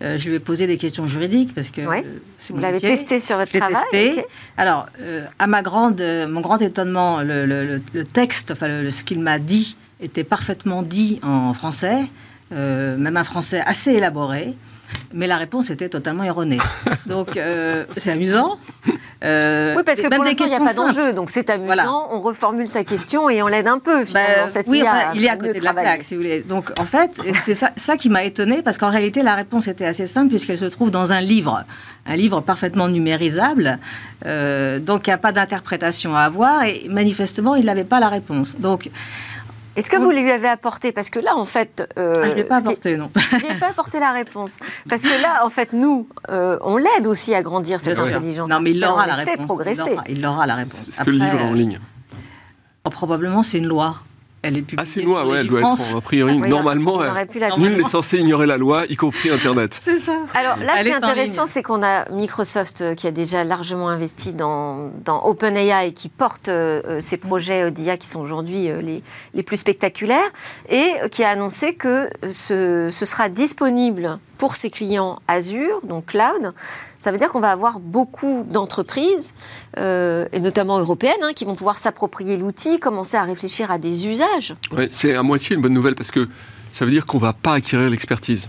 [0.01, 2.03] Euh, je lui ai posé des questions juridiques parce que euh,
[2.51, 3.75] vous l'avez testé sur votre travail.
[3.91, 4.25] Testé.
[4.57, 7.81] Alors, euh, à ma grande, mon grand étonnement, le,
[8.13, 11.99] texte, enfin ce qu'il m'a dit, était parfaitement dit en français,
[12.53, 14.57] même un français assez élaboré.
[15.13, 16.59] Mais la réponse était totalement erronée.
[17.07, 17.39] Donc,
[17.97, 18.59] c'est amusant.
[19.25, 21.13] Euh, oui, parce que pour l'instant, il n'y a pas d'enjeu.
[21.13, 24.85] Donc c'est amusant, on reformule sa question et on l'aide un peu, finalement, bah, oui,
[25.15, 26.41] il est à côté de la plaque, si vous voulez.
[26.43, 29.87] Donc en fait, c'est ça, ça, qui m'a étonné parce qu'en réalité, la réponse était
[29.87, 31.65] assez simple puisqu'elle se trouve dans un livre.
[32.07, 33.79] Un livre parfaitement numérisable.
[34.25, 38.09] Euh, donc il n'y a pas d'interprétation à avoir et manifestement, il n'avait pas la
[38.09, 38.55] réponse.
[38.59, 38.89] Donc
[39.79, 41.89] est-ce que vous lui avez apporté Parce que là, en fait.
[41.99, 43.11] Euh, ah, je ne l'ai pas apporté, non.
[43.31, 44.59] Je n'ai pas apporté la réponse.
[44.89, 48.51] Parce que là, en fait, nous, euh, on l'aide aussi à grandir cette intelligence.
[48.51, 49.47] Non, mais il aura la réponse.
[49.47, 49.97] Progresser.
[50.09, 50.89] Il aura la réponse.
[50.89, 51.81] Est-ce que le livre est en ligne
[52.85, 53.97] oh, Probablement, c'est une loi.
[54.43, 54.79] Elle est publiée.
[54.79, 56.39] Ah, c'est loi, ouais, elle doit être a priori.
[56.39, 57.01] normalement,
[57.59, 59.77] nul n'est censé ignorer la loi, y compris Internet.
[59.81, 60.17] c'est ça.
[60.35, 63.89] Alors là, ce qui est intéressant, c'est qu'on a Microsoft euh, qui a déjà largement
[63.89, 68.69] investi dans, dans OpenAI et qui porte euh, euh, ces projets d'IA qui sont aujourd'hui
[68.69, 69.03] les,
[69.35, 70.31] les, plus spectaculaires
[70.69, 76.55] et qui a annoncé que ce, ce sera disponible pour ses clients Azure, donc cloud,
[76.99, 79.35] ça veut dire qu'on va avoir beaucoup d'entreprises,
[79.77, 84.07] euh, et notamment européennes, hein, qui vont pouvoir s'approprier l'outil, commencer à réfléchir à des
[84.07, 84.55] usages.
[84.73, 86.29] Oui, c'est à moitié une bonne nouvelle parce que
[86.71, 88.49] ça veut dire qu'on ne va pas acquérir l'expertise.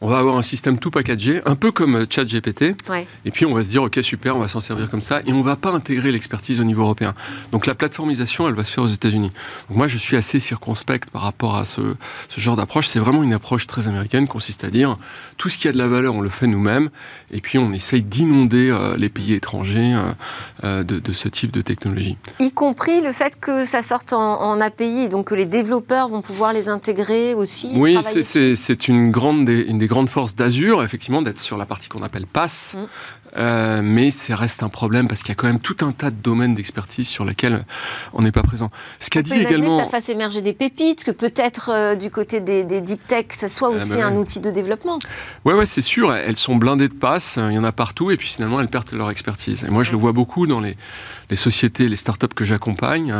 [0.00, 2.74] On va avoir un système tout packagé, un peu comme ChatGPT.
[2.88, 3.06] Ouais.
[3.24, 5.20] Et puis on va se dire, ok, super, on va s'en servir comme ça.
[5.26, 7.14] Et on va pas intégrer l'expertise au niveau européen.
[7.52, 9.30] Donc la plateformisation, elle va se faire aux États-Unis.
[9.68, 11.80] Donc moi, je suis assez circonspect par rapport à ce,
[12.28, 12.86] ce genre d'approche.
[12.86, 14.96] C'est vraiment une approche très américaine, consiste à dire,
[15.36, 16.90] tout ce qui a de la valeur, on le fait nous-mêmes.
[17.30, 20.12] Et puis on essaye d'inonder euh, les pays étrangers euh,
[20.64, 22.16] euh, de, de ce type de technologie.
[22.38, 26.22] Y compris le fait que ça sorte en, en API, donc que les développeurs vont
[26.22, 27.70] pouvoir les intégrer aussi.
[27.74, 31.88] Oui, c'est une, grande des, une des grandes forces d'Azure, effectivement, d'être sur la partie
[31.88, 32.76] qu'on appelle PASS.
[33.36, 36.10] Euh, mais ça reste un problème parce qu'il y a quand même tout un tas
[36.10, 37.64] de domaines d'expertise sur lesquels
[38.12, 38.70] on n'est pas présent.
[38.98, 39.78] Ce qu'a dit également.
[39.78, 43.26] que ça fasse émerger des pépites, que peut-être euh, du côté des, des deep tech,
[43.30, 44.98] ça soit Ah, aussi bah un outil de développlement.
[45.44, 46.12] Ouais, ouais, c'est sûr.
[46.12, 47.36] Elles sont blindées de passes.
[47.36, 48.10] Il y en a partout.
[48.10, 49.64] Et puis finalement, elles perdent leur expertise.
[49.64, 50.76] Et moi, je le vois beaucoup dans les,
[51.30, 53.14] les sociétés, les startups que j'accompagne.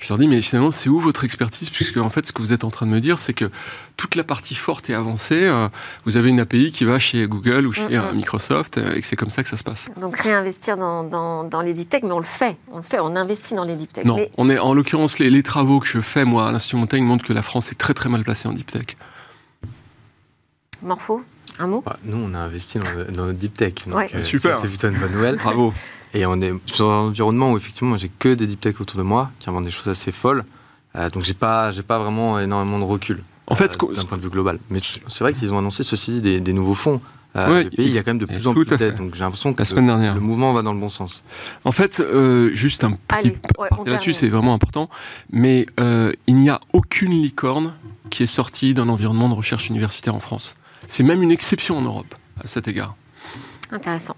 [0.00, 1.70] Je leur dis, mais finalement, c'est où votre expertise?
[1.70, 3.50] Puisque, en fait, ce que vous êtes en train de me dire, c'est que
[3.96, 5.68] toute la partie forte et avancée, euh,
[6.04, 8.16] vous avez une API qui va chez Google ou chez Mm, mm.
[8.16, 9.86] Microsoft et que c'est comme ça que ça se passe.
[10.00, 12.98] Donc réinvestir dans, dans, dans les deep tech, mais on le fait, on le fait,
[13.00, 14.06] on investit dans les deep tech.
[14.06, 16.76] Non, Mais on est, en l'occurrence, les, les travaux que je fais, moi, à l'Institut
[16.76, 18.96] Montaigne, montrent que la France est très très mal placée en deep tech.
[20.82, 21.22] Morpho,
[21.58, 21.82] un mot?
[21.84, 23.74] Bah, nous, on a investi dans, dans notre deep tech.
[23.86, 24.10] Donc, Ouais.
[24.14, 24.56] euh, Super.
[24.56, 25.36] ça, C'est plutôt une bonne nouvelle.
[25.36, 25.72] Bravo.
[26.14, 29.02] Et on est sur un environnement où effectivement j'ai que des deep tech autour de
[29.02, 30.44] moi qui inventent des choses assez folles.
[30.96, 33.22] Euh, donc j'ai pas, j'ai pas vraiment énormément de recul.
[33.46, 34.58] En fait, euh, ce qu'on- d'un point de vue global.
[34.70, 37.00] Mais c'est vrai qu'ils ont annoncé ceci dit des, des nouveaux fonds.
[37.34, 38.96] Euh, Ouais, le pays, il y a quand même de plus en plus d'aides.
[38.96, 40.14] Donc j'ai l'impression que la semaine dernière.
[40.14, 41.22] le mouvement va dans le bon sens.
[41.64, 44.90] En fait, euh, juste un petit ouais, là-dessus, c'est vraiment important.
[45.30, 47.72] Mais euh, il n'y a aucune licorne
[48.10, 50.54] qui est sortie d'un environnement de recherche universitaire en France.
[50.88, 52.96] C'est même une exception en Europe à cet égard.
[53.70, 54.11] Intéressant.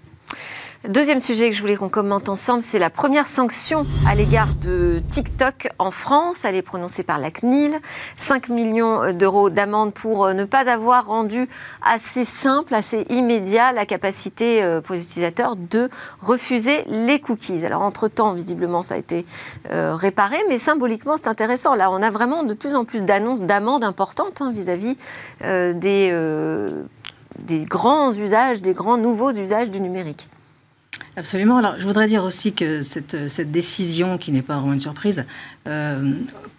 [0.89, 5.01] Deuxième sujet que je voulais qu'on commente ensemble, c'est la première sanction à l'égard de
[5.09, 6.45] TikTok en France.
[6.45, 7.79] Elle est prononcée par la CNIL.
[8.17, 11.49] 5 millions d'euros d'amende pour euh, ne pas avoir rendu
[11.81, 15.89] assez simple, assez immédiat la capacité euh, pour les utilisateurs de
[16.21, 17.65] refuser les cookies.
[17.65, 19.25] Alors entre-temps, visiblement, ça a été
[19.71, 21.73] euh, réparé, mais symboliquement, c'est intéressant.
[21.73, 24.97] Là, on a vraiment de plus en plus d'annonces d'amendes importantes hein, vis-à-vis
[25.41, 26.11] des
[27.65, 30.29] grands usages, des grands nouveaux usages du numérique.
[31.17, 31.57] Absolument.
[31.57, 35.25] Alors, je voudrais dire aussi que cette, cette décision, qui n'est pas vraiment une surprise,
[35.67, 36.13] euh,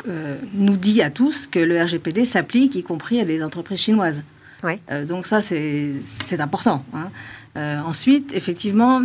[0.08, 4.22] euh, nous dit à tous que le RGPD s'applique, y compris à des entreprises chinoises.
[4.64, 4.80] Oui.
[4.90, 6.84] Euh, donc ça, c'est c'est important.
[6.94, 7.10] hein.
[7.56, 9.02] Euh, ensuite, effectivement,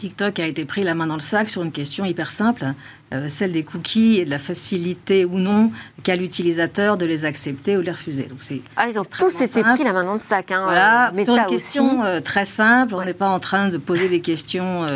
[0.00, 2.72] TikTok a été pris la main dans le sac sur une question hyper simple,
[3.12, 5.70] euh, celle des cookies et de la facilité ou non
[6.02, 8.22] qu'a l'utilisateur de les accepter ou de les refuser.
[8.22, 10.52] Donc c'est Ah, ils ont tous été pris la main dans le sac.
[10.52, 10.62] Hein.
[10.64, 14.08] voilà, Euh, sur une question euh, très simple, on n'est pas en train de poser
[14.08, 14.86] des questions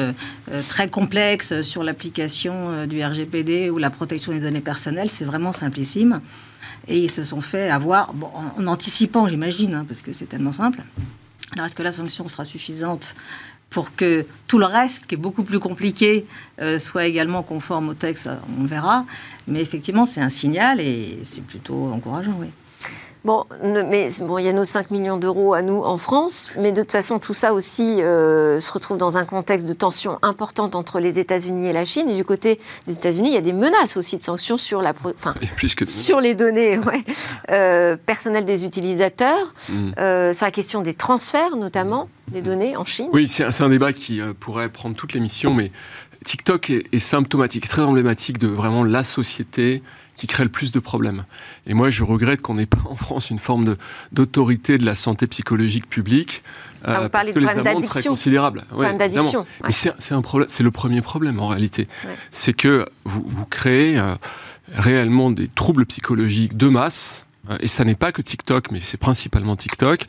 [0.71, 6.23] très complexes sur l'application du RGPD ou la protection des données personnelles, c'est vraiment simplissime.
[6.89, 10.27] Et ils se sont fait avoir, bon, en, en anticipant, j'imagine, hein, parce que c'est
[10.27, 10.81] tellement simple.
[11.53, 13.15] Alors, est-ce que la sanction sera suffisante
[13.75, 16.25] pour que tout le reste, qui est beaucoup plus compliqué,
[16.61, 18.29] euh, soit également conforme au texte
[18.61, 19.05] On verra.
[19.49, 22.47] Mais effectivement, c'est un signal et c'est plutôt encourageant, oui.
[23.25, 26.73] Bon, mais bon, il y a nos 5 millions d'euros à nous en France, mais
[26.73, 30.75] de toute façon, tout ça aussi euh, se retrouve dans un contexte de tension importante
[30.77, 32.11] entre les États-Unis et la Chine.
[32.11, 34.93] Et du côté des États-Unis, il y a des menaces aussi de sanctions sur la,
[34.93, 35.35] pro- enfin,
[35.85, 37.03] sur les données ouais,
[37.51, 39.93] euh, personnelles des utilisateurs, Mm.
[39.99, 43.09] euh, sur la question des transferts notamment des données en Chine.
[43.13, 45.71] Oui, c'est un, débat qui pourrait prendre toute l'émission, mais
[46.25, 49.83] TikTok est, est symptomatique, très emblématique de vraiment la société
[50.17, 51.25] qui crée le plus de problèmes.
[51.67, 53.77] Et moi, je regrette qu'on n'ait pas en France une forme de-
[54.13, 56.43] d'autorité de la santé psychologique publique.
[56.87, 58.13] euh, Ah, vous parce que de les amendes seraient d'addiction.
[58.13, 58.65] considérables.
[58.73, 59.41] Ouais, d'addiction.
[59.41, 59.47] ouais.
[59.65, 61.89] Mais c'est c'est un problème, c'est le premier problème en réalité.
[62.05, 62.15] Ouais.
[62.31, 64.15] C'est que vous, vous créez euh,
[64.73, 67.27] réellement des troubles psychologiques de masse.
[67.51, 70.05] euh, Et ça n'est pas que TikTok, mais c'est principalement TikTok.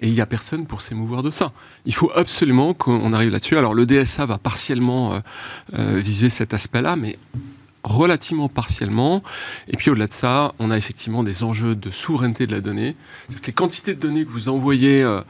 [0.00, 1.52] Et il n'y a personne pour s'émouvoir de ça.
[1.84, 3.58] Il faut absolument qu'on arrive là-dessus.
[3.58, 5.18] Alors le DSA va partiellement euh,
[5.78, 7.18] euh, viser cet aspect-là, mais
[7.84, 9.22] relativement partiellement.
[9.68, 12.96] Et puis au-delà de ça, on a effectivement des enjeux de souveraineté de la donnée.
[13.46, 15.22] Les quantités de données que vous envoyez euh,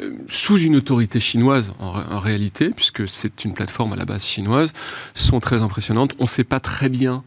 [0.00, 4.04] euh, sous une autorité chinoise en, ré- en réalité, puisque c'est une plateforme à la
[4.04, 4.72] base chinoise,
[5.14, 6.12] sont très impressionnantes.
[6.18, 7.24] On ne sait pas très bien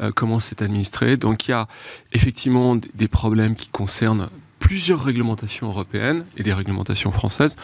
[0.00, 1.16] euh, comment c'est administré.
[1.16, 1.66] Donc il y a
[2.12, 4.28] effectivement des problèmes qui concernent
[4.68, 7.56] plusieurs réglementations européennes et des réglementations françaises.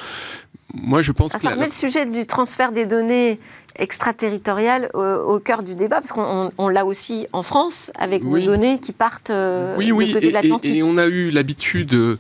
[0.72, 3.38] Moi, je pense Ah, que ça remet le sujet du transfert des données
[3.76, 8.22] extraterritoriales euh, au cœur du débat, parce qu'on on- on l'a aussi en France, avec
[8.24, 8.40] Oui.
[8.40, 10.72] nos données qui partent euh, oui, de oui, côté et, de l'Atlantique.
[10.74, 12.18] et- et on a eu l'habitude de,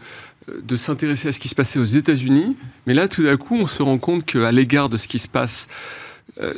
[0.62, 3.66] de s'intéresser à ce qui se passait aux États-Unis, mais là, tout d'un coup, on
[3.66, 6.03] se rend compte qu'à l'égard de ce qui se passe euh,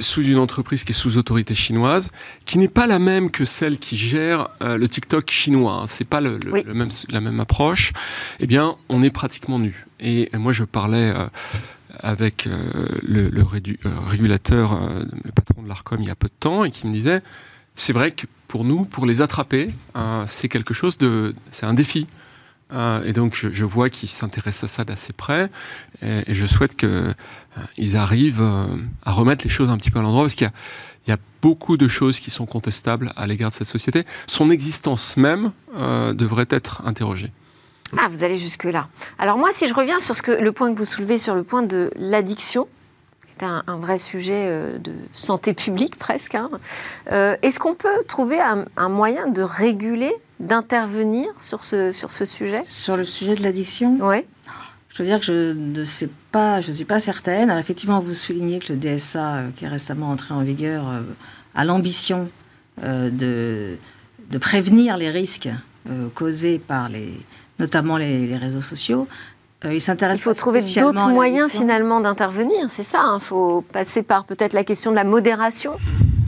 [0.01, 2.11] sous une entreprise qui est sous autorité chinoise,
[2.47, 5.81] qui n'est pas la même que celle qui gère euh, le TikTok chinois.
[5.83, 5.87] Hein.
[5.87, 6.63] C'est pas le, le, Oui.
[6.67, 7.93] le même, la même approche.
[8.41, 9.87] Eh bien, on est pratiquement nu.
[10.01, 11.27] Et moi, je parlais euh,
[12.01, 16.15] avec euh, le, le rédu- euh, régulateur, euh, le patron de l'Arcom, il y a
[16.15, 17.21] peu de temps, et qui me disait,
[17.75, 21.75] c'est vrai que pour nous, pour les attraper, euh, c'est quelque chose de, c'est un
[21.75, 22.07] défi.
[22.73, 25.51] Euh, et donc, je, je vois qu'ils s'intéressent à ça d'assez près,
[26.03, 27.15] et, et je souhaite que euh,
[27.77, 28.67] ils arrivent euh,
[29.05, 30.53] à remettre les choses un petit peu à l'endroit, parce qu'il y a,
[31.07, 34.05] il y a beaucoup de choses qui sont contestables à l'égard de cette société.
[34.27, 37.31] Son existence même euh, devrait être interrogée.
[37.97, 38.89] Ah, vous allez jusque-là.
[39.19, 41.45] Alors moi, si je reviens sur ce que, le point que vous soulevez sur le
[41.45, 42.67] point de l'addiction,
[43.27, 46.51] qui est un, un vrai sujet euh, de santé publique presque, hein,
[47.13, 52.25] euh, est-ce qu'on peut trouver un, un moyen de réguler, d'intervenir sur ce, sur ce
[52.25, 52.63] sujet?
[52.67, 54.27] Sur le sujet de l'addiction, Ouais.
[54.97, 57.51] Je veux dire que je ne sais pas, je ne suis pas certaine.
[57.51, 61.03] Alors effectivement, vous soulignez que le DSA, euh, qui est récemment entré en vigueur, euh,
[61.55, 62.31] a l'ambition
[62.83, 63.77] euh, de,
[64.31, 65.51] de prévenir les risques
[66.15, 67.13] causés par les,
[67.61, 69.07] notamment les, les réseaux sociaux.
[69.65, 73.17] Il s'intéresse Il faut trouver d'autres moyens finalement d'intervenir, c'est ça.
[73.17, 75.75] Il faut passer par peut-être la question de la modération.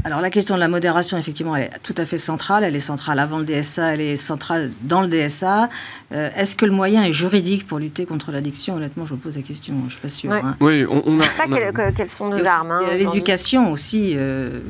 [0.04, 2.64] Alors la question de la modération, effectivement, elle est tout à fait centrale.
[2.64, 5.68] Elle est centrale avant le DSA, elle est centrale dans le DSA.
[6.12, 8.76] Euh, Est-ce que le moyen est juridique pour lutter contre l'addiction?
[8.76, 9.74] Honnêtement, je me pose la question.
[9.88, 10.30] Je suis pas sûre.
[10.30, 10.40] Ouais.
[10.42, 10.56] hein.
[10.60, 12.50] Oui, on, on a, Pas on a- quelles, que- quelles sont Il y nos a
[12.50, 12.70] armes.
[12.70, 12.80] hein.
[12.96, 14.60] L'éducation aussi, euh,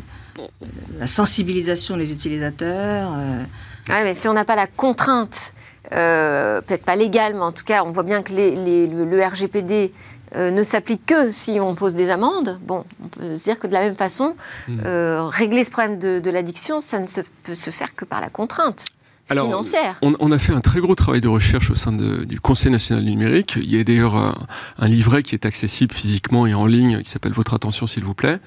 [0.98, 3.12] la sensibilisation des utilisateurs.
[3.16, 3.42] euh,
[3.90, 5.54] Ouais, mais si on n'a pas la contrainte,
[5.92, 9.04] euh, peut-être pas légale, mais en tout cas, on voit bien que les- les- le,
[9.04, 9.92] le RGPD
[10.36, 12.58] euh, ne s'applique que si on pose des amendes.
[12.66, 14.34] Bon, on peut se dire que de la même façon,
[14.68, 14.80] Hmm.
[14.84, 18.20] euh, régler ce problème de, de l'addiction, ça ne se, peut se faire que par
[18.20, 18.84] la contrainte
[19.30, 19.98] Alors, financière.
[20.02, 22.70] On, on a fait un très gros travail de recherche au sein de- du Conseil
[22.72, 23.54] national du numérique.
[23.56, 24.34] Il y a d'ailleurs un,
[24.78, 28.14] un livret qui est accessible physiquement et en ligne qui s'appelle Votre attention s'il vous
[28.14, 28.38] plaît,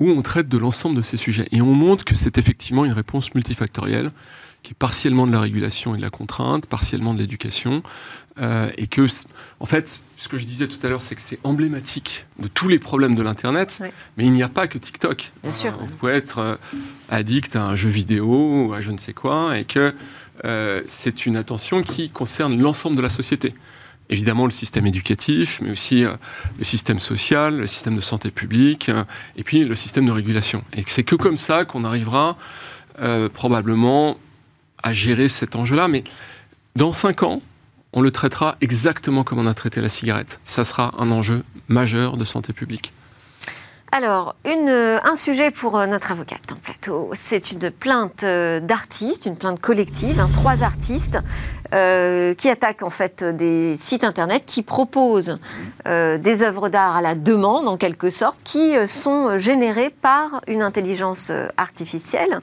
[0.00, 1.48] où on traite de l'ensemble de ces sujets.
[1.52, 4.10] Et on montre que c'est effectivement une réponse multifactorielle
[4.66, 7.84] qui est partiellement de la régulation et de la contrainte, partiellement de l'éducation,
[8.40, 9.06] euh, et que,
[9.60, 12.66] en fait, ce que je disais tout à l'heure, c'est que c'est emblématique de tous
[12.66, 13.92] les problèmes de l'Internet, Ouais.
[14.16, 15.30] mais il n'y a pas que TikTok.
[15.44, 15.72] Bien sûr.
[15.72, 16.56] Euh, on peut être euh,
[17.10, 19.94] addict à un jeu vidéo ou à je ne sais quoi, et que
[20.44, 23.54] euh, c'est une attention qui concerne l'ensemble de la société.
[24.10, 26.10] Évidemment, le système éducatif, mais aussi euh,
[26.58, 29.04] le système social, le système de santé publique, euh,
[29.36, 30.64] et puis le système de régulation.
[30.72, 32.36] Et que c'est que comme ça qu'on arrivera
[33.00, 34.16] euh, probablement
[34.82, 35.88] à gérer cet enjeu-là.
[35.88, 36.04] Mais
[36.74, 37.42] dans cinq ans,
[37.92, 40.40] on le traitera exactement comme on a traité la cigarette.
[40.44, 42.92] Ça sera un enjeu majeur de santé publique.
[43.92, 49.26] Alors, euh, un sujet pour euh, notre avocate en plateau, c'est une plainte euh, d'artistes,
[49.26, 51.18] une plainte collective, hein, trois artistes
[51.72, 55.40] qui attaquent en fait des sites internet qui proposent
[55.84, 61.32] des œuvres d'art à la demande en quelque sorte, qui sont générées par une intelligence
[61.56, 62.38] artificielle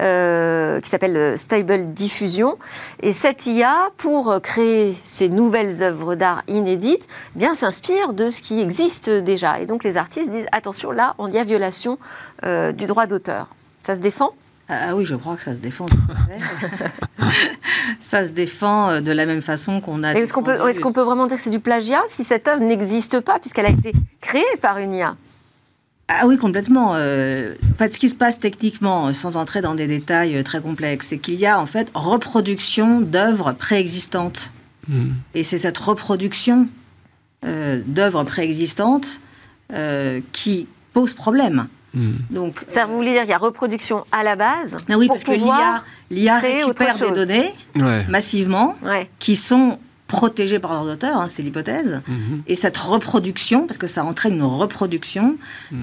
[0.00, 2.56] euh, qui s'appelle euh, Stable Diffusion.
[3.02, 8.28] Et cette IA, pour euh, créer ces nouvelles œuvres d'art inédites, eh bien s'inspire de
[8.30, 9.60] ce qui existe déjà.
[9.60, 11.98] Et donc les artistes disent attention, là, on y a violation
[12.44, 13.48] euh, du droit d'auteur.
[13.80, 14.30] Ça se défend?
[14.68, 15.86] Ah oui, je crois que ça se défend.
[18.00, 20.12] ça se défend de la même façon qu'on a.
[20.12, 23.20] Est-ce qu'on peut, qu'on peut vraiment dire que c'est du plagiat si cette œuvre n'existe
[23.20, 25.16] pas puisqu'elle a été créée par une IA
[26.12, 26.94] Ah oui, complètement.
[26.96, 30.42] Euh, en fait, ce qui se passe techniquement, euh, sans entrer dans des détails euh,
[30.42, 34.50] très complexes, c'est qu'il y a en fait reproduction d'œuvres préexistantes.
[35.34, 36.66] Et c'est cette reproduction
[37.44, 39.20] euh, d'œuvres préexistantes
[39.72, 41.68] euh, qui pose problème.
[42.30, 45.14] Donc, Ça, vous voulez dire qu'il y a reproduction à la base Ah oui, pour
[45.16, 47.12] parce que l'IA, pouvoir l'IA récupère des chose.
[47.14, 48.04] données Ouais.
[48.08, 49.08] massivement Ouais.
[49.20, 49.78] qui sont
[50.10, 52.00] protégées par leurs auteurs, hein, c'est l'hypothèse.
[52.06, 52.42] Mhm.
[52.46, 55.36] Et cette reproduction, parce que ça entraîne une reproduction,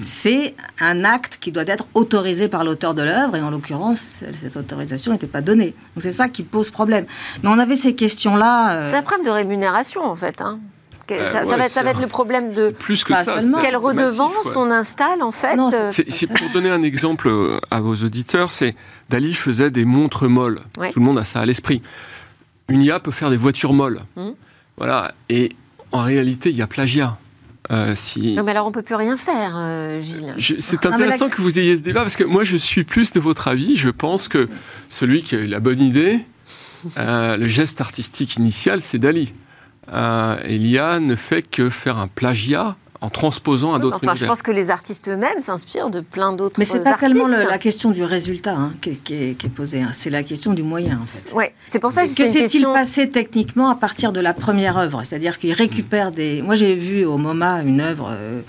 [0.03, 4.57] c'est un acte qui doit être autorisé par l'auteur de l'œuvre, et en l'occurrence, cette
[4.57, 5.73] autorisation n'était pas donnée.
[5.95, 7.05] Donc c'est ça qui pose problème.
[7.43, 8.71] Mais on avait ces questions-là.
[8.73, 10.41] euh, C'est un problème de rémunération en fait.
[10.41, 10.59] hein.
[11.09, 13.23] Euh, ça, va être, ça va c'est être le problème de Plus que ça.
[13.23, 14.57] quelle massif, redevance ouais.
[14.57, 15.55] on installe en fait.
[15.55, 18.75] Non, euh, C'est pour donner un exemple euh, à vos auditeurs, c'est
[19.09, 20.59] Dali faisait des montres molles.
[20.77, 20.91] Ouais.
[20.91, 21.81] Tout le monde a ça à l'esprit.
[22.69, 24.01] Une IA peut faire des voitures molles.
[24.15, 24.34] Mhm.
[24.77, 25.13] Voilà.
[25.30, 25.51] Et
[25.91, 27.17] en réalité, il y a plagiat.
[27.69, 30.36] Euh, si, Non mais alors on peut plus rien faire, euh, Gilles.
[30.60, 33.12] C'est Non, intéressant la- que vous ayez ce débat parce que moi je suis plus
[33.12, 33.75] de votre avis.
[33.75, 34.47] Je pense que
[34.88, 36.19] celui qui a eu la bonne idée,
[36.97, 39.34] euh, le geste artistique initial, c'est Dali.
[39.93, 44.41] Et l'IA ne fait que faire un plagiat en transposant à d'autres Enfin, je pense
[44.41, 46.91] que les artistes eux-mêmes s'inspirent de plein d'autres Mais c'est artistes.
[46.93, 49.81] pas tellement le- la question du résultat hein, qui, est- qui est, qui est posée,
[49.81, 49.89] hein.
[49.93, 51.33] c'est la question du moyen en fait.
[51.33, 52.73] Ouais, c'est pour ça que Que c'est une s'est-il question.
[52.73, 55.01] passé techniquement à partir de la première œuvre?
[55.05, 56.41] C'est-à-dire qu'il récupère des.
[56.41, 58.41] Moi, j'ai vu au MoMA une œuvre euh,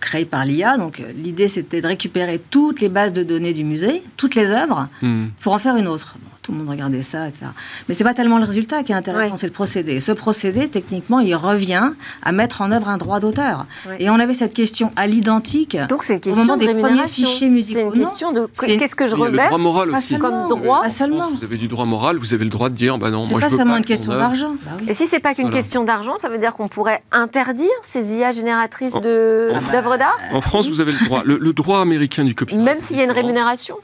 [0.00, 0.76] créé par l'IA.
[0.76, 4.88] Donc l'idée c'était de récupérer toutes les bases de données du musée, toutes les œuvres,
[5.02, 5.26] Hmm.
[5.40, 6.14] pour en faire une autre.
[6.42, 7.46] Tout le monde regardait ça, etc.
[7.86, 9.38] Mais c'est pas tellement le résultat qui est intéressant, Ouais.
[9.38, 10.00] c'est le procédé.
[10.00, 11.90] Ce procédé, techniquement, il revient
[12.22, 13.66] à mettre en œuvre un droit d'auteur.
[13.86, 13.96] Ouais.
[14.00, 15.76] Et on avait cette question à l'identique.
[15.90, 17.26] Donc c'est une Au question moment de des premiers rémunération.
[17.26, 20.18] fichiers musicaux, C'est une question de qu'est-ce que je reverse droit moral Pas aussi.
[20.18, 20.80] comme droit.
[20.82, 21.30] Pas seulement.
[21.30, 23.40] Vous avez du droit moral, vous avez le droit de dire, bah non, C'est moi
[23.40, 24.56] pas je veux seulement pas une que question d'argent.
[24.64, 24.86] Bah oui.
[24.88, 25.58] Et si c'est pas qu'une Voilà.
[25.58, 30.68] question d'argent, ça veut dire qu'on pourrait interdire ces IA génératrices d'œuvres d'art, En France,
[30.68, 31.22] vous avez le droit.
[31.26, 32.64] Le, le droit américain du copyright.
[32.64, 33.76] même s'il y a une rémunération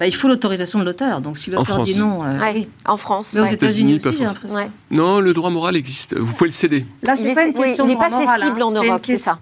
[0.00, 1.20] Bah, il faut l'autorisation de l'auteur.
[1.20, 2.68] Donc si l'auteur dit non, euh, Ouais, oui.
[2.86, 3.32] En France.
[3.34, 3.54] Mais aux ouais.
[3.54, 4.56] États-Unis aussi, j'ai pas l'impression.
[4.56, 4.70] Ouais.
[4.90, 6.16] Non, le droit moral existe.
[6.18, 6.84] Vous pouvez le céder.
[7.04, 8.42] Là, Il c'est est- pas une oui, question il de droit pas moral.
[8.62, 9.38] en C'est Europe, une c'est ça.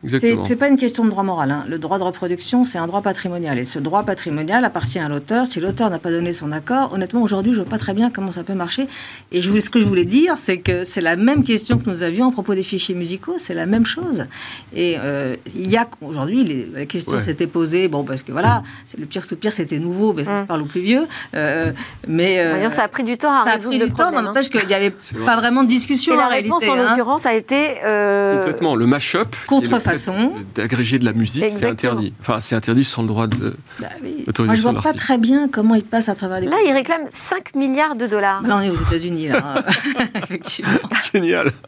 [0.47, 1.51] C'est pas une question de droit moral.
[1.51, 1.65] hein.
[1.69, 3.59] Le droit de reproduction, c'est un droit patrimonial.
[3.59, 5.47] Et ce droit patrimonial appartient à l'auteur.
[5.47, 8.33] Si l'auteur n'a pas donné son accord, honnêtement, aujourd'hui, je vois pas très bien comment
[8.33, 8.87] ça peut marcher.
[9.33, 12.03] Et je ce que je voulais dire, c'est que c'est la même question que nous
[12.03, 13.35] avions à propos des fichiers musicaux.
[13.39, 14.27] C'est la même chose.
[14.75, 17.21] Et euh, il y a aujourd'hui, la question Ouais.
[17.23, 17.89] s'était posée.
[17.89, 20.49] Bon, parce que voilà, c'est le pire tout pire, c'était nouveau, mais ça Mm.
[20.49, 21.07] parle aux plus vieux.
[21.35, 21.73] Euh,
[22.07, 24.19] mais euh, ça a pris du temps à ça a pris le du temps, mais
[24.19, 24.23] hein.
[24.23, 26.81] n'empêche qu'il n'y avait pas vraiment de discussion Et la en réponse, réalité.
[26.81, 26.89] en hein.
[26.91, 28.77] l'occurrence, a été euh, Complètement.
[28.77, 29.35] Le mash-up.
[29.47, 30.33] Contrefaçon.
[30.55, 32.13] D'agréger de la musique, c'est interdit.
[32.21, 33.57] Enfin, c'est interdit sans le droit de.
[33.81, 34.25] Bah oui.
[34.39, 36.47] Moi, je vois pas très bien comment il passe à travers les.
[36.47, 38.43] Là, il réclame 5 milliards de dollars.
[38.43, 39.63] Là, on est aux États-Unis, là.
[40.15, 40.79] Effectivement.
[41.13, 41.53] Génial.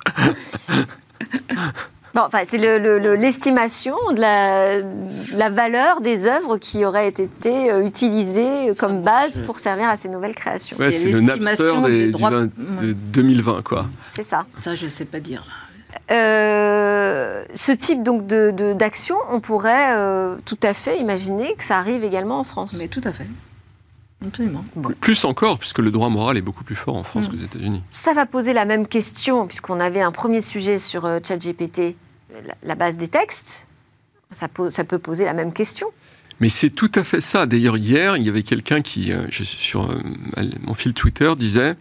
[2.27, 4.87] Enfin, c'est le- le- le- l'estimation de la, de
[5.37, 7.29] la valeur des œuvres qui auraient été
[7.71, 10.77] euh, utilisées comme base pour servir à ces nouvelles créations.
[10.79, 13.87] Ouais, C'est le Napster l'estimation des- droits- de 2020, quoi.
[14.09, 14.47] C'est ça.
[14.61, 15.45] Ça, je sais pas dire.
[16.11, 21.65] Euh, ce type donc de, de- d'action, on pourrait euh, tout à fait imaginer que
[21.65, 22.79] ça arrive également en France.
[22.81, 23.27] Mais tout à fait.
[24.27, 24.65] Absolument.
[25.01, 27.31] Plus encore, puisque le droit moral est beaucoup plus fort en France Mm.
[27.31, 27.83] qu'aux États-Unis.
[27.91, 31.95] Ça va poser la même question, puisqu'on avait un premier sujet sur euh, ChatGPT,
[32.63, 33.67] la, base des textes.
[34.31, 35.89] Ça, pose- ça peut poser la même question.
[36.41, 37.47] Mais c'est tout à fait ça.
[37.47, 40.01] D'ailleurs, hier, il y avait quelqu'un qui, euh, je sur euh,
[40.63, 41.75] mon fil Twitter, disait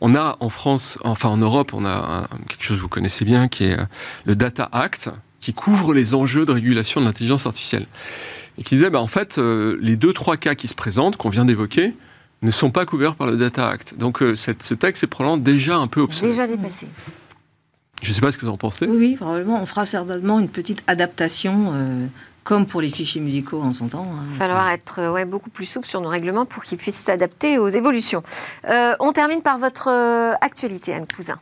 [0.00, 1.90] on a en France, enfin en Europe, on a
[2.30, 3.84] un- quelque chose que vous connaissez bien, qui est euh,
[4.26, 7.86] le Data Act, qui couvre les enjeux de régulation de l'intelligence artificielle.
[8.58, 11.44] Et qui disait, bah, en fait, les deux, trois cas qui se présentent, qu'on vient
[11.44, 11.94] d'évoquer,
[12.42, 13.94] ne sont pas couverts par le Data Act.
[13.96, 16.30] Donc cette- ce texte est probablement déjà un peu obsolète.
[16.32, 16.88] Déjà dépassé.
[18.02, 18.86] Je ne sais pas ce que vous en pensez.
[18.86, 19.60] Oui, oui, probablement.
[19.60, 22.06] On fera certainement une petite adaptation, euh,
[22.44, 24.06] comme pour les fichiers musicaux en son temps.
[24.10, 24.22] hein.
[24.26, 26.96] Il va falloir être euh, ouais, beaucoup plus souple sur nos règlements pour qu'ils puissent
[26.96, 28.22] s'adapter aux évolutions.
[28.68, 29.88] Euh, on termine par votre
[30.40, 31.38] actualité, Anne Cousin.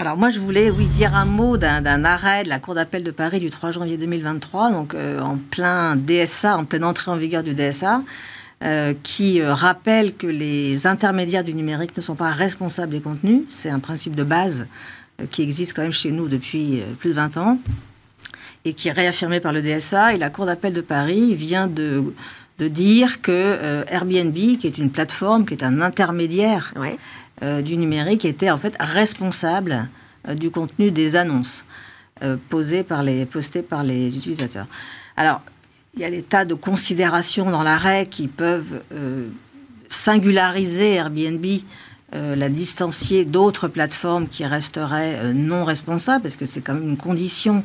[0.00, 3.02] Alors moi, je voulais, oui, dire un mot d'un d'un arrêt de la Cour d'appel
[3.02, 7.16] de Paris du 3 janvier 2023, donc euh, en plein DSA, en pleine entrée en
[7.16, 8.02] vigueur du DSA,
[8.62, 13.42] euh, qui euh, rappelle que les intermédiaires du numérique ne sont pas responsables des contenus.
[13.50, 14.64] C'est un principe de base euh,
[15.26, 17.58] qui existe quand même chez nous depuis euh, plus de 20 ans
[18.64, 20.14] et qui est réaffirmé par le DSA.
[20.14, 22.02] Et la Cour d'appel de Paris vient de,
[22.58, 26.98] de dire que euh, Airbnb, qui est une plateforme, qui est un intermédiaire Ouais.
[27.42, 29.88] euh, du numérique était en fait responsable
[30.28, 31.64] euh, du contenu des annonces
[32.48, 34.66] posées par les, postées par les utilisateurs.
[35.16, 35.40] Alors,
[35.94, 38.82] il y a des tas de considérations dans l'arrêt qui peuvent
[39.88, 41.44] singulariser Airbnb,
[42.14, 46.88] euh, la distancier d'autres plateformes qui resteraient euh, non responsables, parce que c'est quand même
[46.88, 47.64] une condition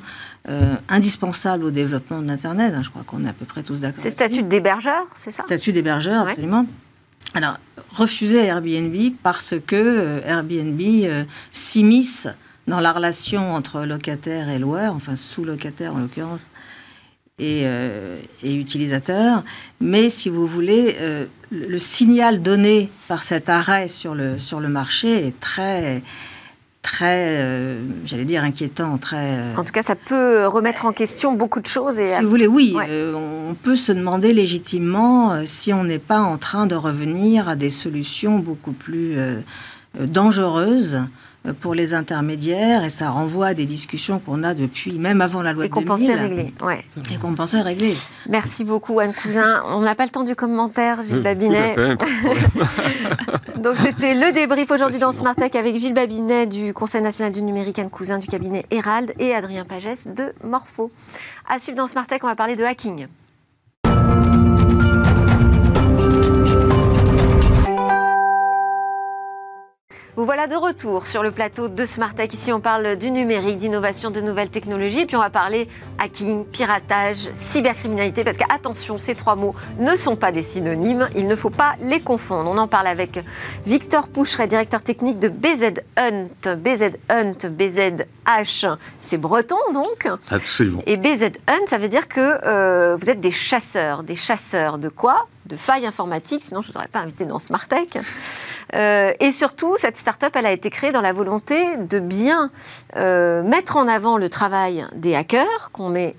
[0.50, 2.74] euh, indispensable au développement de l'Internet.
[2.76, 2.82] hein.
[2.84, 4.02] je crois qu'on est à peu près tous d'accord.
[4.02, 5.44] C'est statut d'hébergeur, c'est ça?
[5.44, 6.32] Statut d'hébergeur, Ouais.
[6.32, 6.66] absolument.
[7.36, 7.58] Alors,
[7.92, 10.82] refuser Airbnb parce que Airbnb
[11.52, 12.28] s'immisce
[12.68, 16.48] dans la relation entre locataire et loueur, enfin sous-locataire en l'occurrence,
[17.40, 19.44] et, euh, et utilisateur.
[19.82, 24.60] Mais si vous voulez, euh, le, le signal donné par cet arrêt sur le, sur
[24.60, 26.04] le marché est très,
[26.84, 29.54] très, euh, j'allais dire, inquiétant, très...
[29.58, 32.00] En tout cas, ça peut remettre en question beaucoup de choses.
[32.00, 32.86] Et si vous voulez, oui, Ouais.
[32.90, 37.50] euh, on peut se demander légitimement euh, si on n'est pas en train de revenir
[37.50, 39.16] à des solutions beaucoup plus
[40.00, 41.02] dangereuses
[41.60, 45.52] pour les intermédiaires, et ça renvoie à des discussions qu'on a depuis, même avant la
[45.52, 45.88] loi et de qu'on 2000.
[46.08, 46.54] pensait régler.
[46.62, 46.84] Ouais.
[47.12, 47.96] Et qu'on pensait régler.
[48.30, 49.62] Merci beaucoup, Anne Cousin.
[49.68, 51.76] On n'a pas le temps du commentaire, Gilles Babinet.
[53.58, 55.12] Donc c'était le débrief aujourd'hui dans.
[55.14, 59.14] Smart Tech avec Gilles Babinet du Conseil national du numérique, Anne Cousin du cabinet Herald
[59.20, 60.92] et Adrien Pagès de Morpho.
[61.48, 63.08] À suivre dans Smart Tech, on va parler de hacking.
[70.16, 71.86] Vous voilà de retour sur le plateau de
[72.16, 72.32] Tech.
[72.34, 75.08] Ici, on parle du numérique, d'innovation, de nouvelles technologies.
[75.08, 78.24] Puis on va parler hacking, piratage, cybercriminalité.
[78.24, 81.10] Parce que, attention, ces trois mots ne sont pas des synonymes.
[81.16, 82.52] Il ne faut pas les confondre.
[82.52, 83.26] On en parle avec
[83.66, 86.58] Victor Poucheret, directeur technique de BZ Hunt.
[86.58, 88.68] BZ Hunt, BZH,
[89.02, 90.84] c'est breton donc Absolument.
[90.86, 94.04] Et BZ Hunt, ça veut dire que euh, vous êtes des chasseurs.
[94.04, 95.28] Des chasseurs de quoi?
[95.48, 96.44] De failles informatiques.
[96.44, 98.04] Sinon, je ne vous aurais pas invité dans Tech.
[98.74, 102.52] Euh, et surtout, cette start-up, elle a été créée dans la volonté de bien
[102.96, 106.16] euh, mettre en avant le travail des hackers, qu'on met,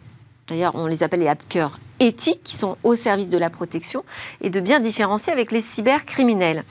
[0.49, 4.05] d'ailleurs, on les appelle les hackers éthiques, qui sont au service de la protection,
[4.41, 6.65] et de bien différencier avec les cybercriminels.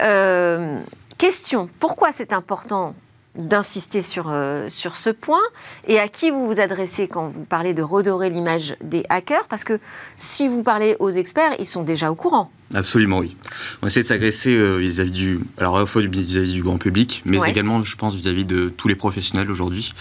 [0.00, 0.78] Euh,
[1.16, 2.94] question, pourquoi c'est important
[3.34, 4.34] d'insister sur,
[4.68, 5.42] sur ce point
[5.86, 9.46] et à qui vous vous adressez quand vous parlez de redorer l'image des hackers?
[9.46, 9.78] Parce que
[10.16, 12.50] si vous parlez aux experts, ils sont déjà au courant.
[12.74, 13.34] Absolument, oui.
[13.80, 17.22] On essaie de s'agresser euh, vis-à-vis du, alors à la fois vis-à-vis du grand public,
[17.24, 19.94] mais également, je pense, vis-à-vis de tous les professionnels aujourd'hui.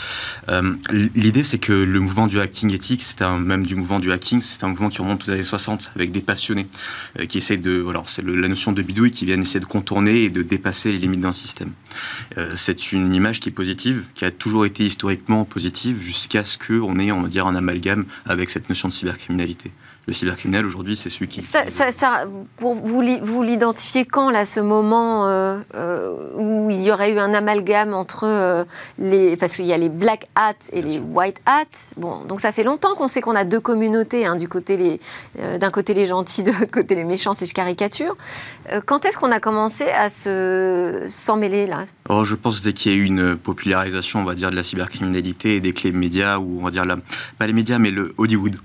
[0.49, 0.74] Euh,
[1.15, 4.41] L'idée, c'est que le mouvement du hacking éthique, c'est un, même du mouvement du hacking,
[4.41, 6.68] c'est un mouvement qui remonte aux années 60 avec des passionnés
[7.20, 10.24] euh, qui essayent de, voilà, c'est la notion de bidouille qui viennent essayer de contourner
[10.24, 11.72] et de dépasser les limites d'un système.
[12.55, 16.99] C'est une image qui est positive, qui a toujours été historiquement positive jusqu'à ce qu'on
[16.99, 19.72] ait, on va dire, un amalgame avec cette notion de cybercriminalité
[20.08, 21.41] le cybercriminel aujourd'hui, c'est celui qui.
[21.41, 21.66] Ça,
[22.60, 27.34] vous, vous l'identifiez quand, là, ce moment euh, euh, où il y aurait eu un
[27.34, 28.64] amalgame entre euh,
[28.97, 29.36] les.
[29.36, 31.66] Parce qu'il y a les black hats et les white hats.
[31.97, 35.58] Bon, donc ça fait longtemps qu'on sait qu'on a deux communautés, hein, du côté les,
[35.60, 38.16] d'un côté les gentils, de l'autre côté les méchants, si je caricature.
[38.86, 41.84] quand est-ce qu'on a commencé à se s'en mêler, là?
[42.08, 44.64] Oh, Je pense dès qu'il y a eu une popularisation, on va dire, de la
[44.64, 46.95] cybercriminalité et des clés médias, ou on va dire, la,
[47.38, 48.58] pas les médias, mais le Hollywood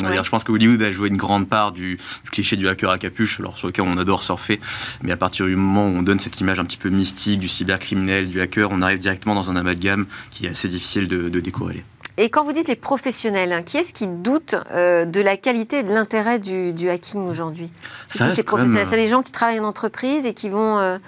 [0.00, 1.98] je pense que Hollywood a joué une grande part du,
[2.30, 4.60] cliché du hacker à capuche, alors sur lequel on adore surfer.
[5.02, 7.48] Mais à partir du moment où on donne cette image un petit peu mystique du
[7.48, 11.40] cybercriminel, du hacker, on arrive directement dans un amalgame qui est assez difficile de, de
[11.40, 11.84] décorréler.
[12.16, 15.78] Et quand vous dites les professionnels, hein, qui est-ce qui doute euh, de la qualité
[15.78, 17.70] et de l'intérêt du, hacking aujourd'hui?
[18.08, 20.98] C'est C'est les gens qui travaillent en entreprise et qui vont euh,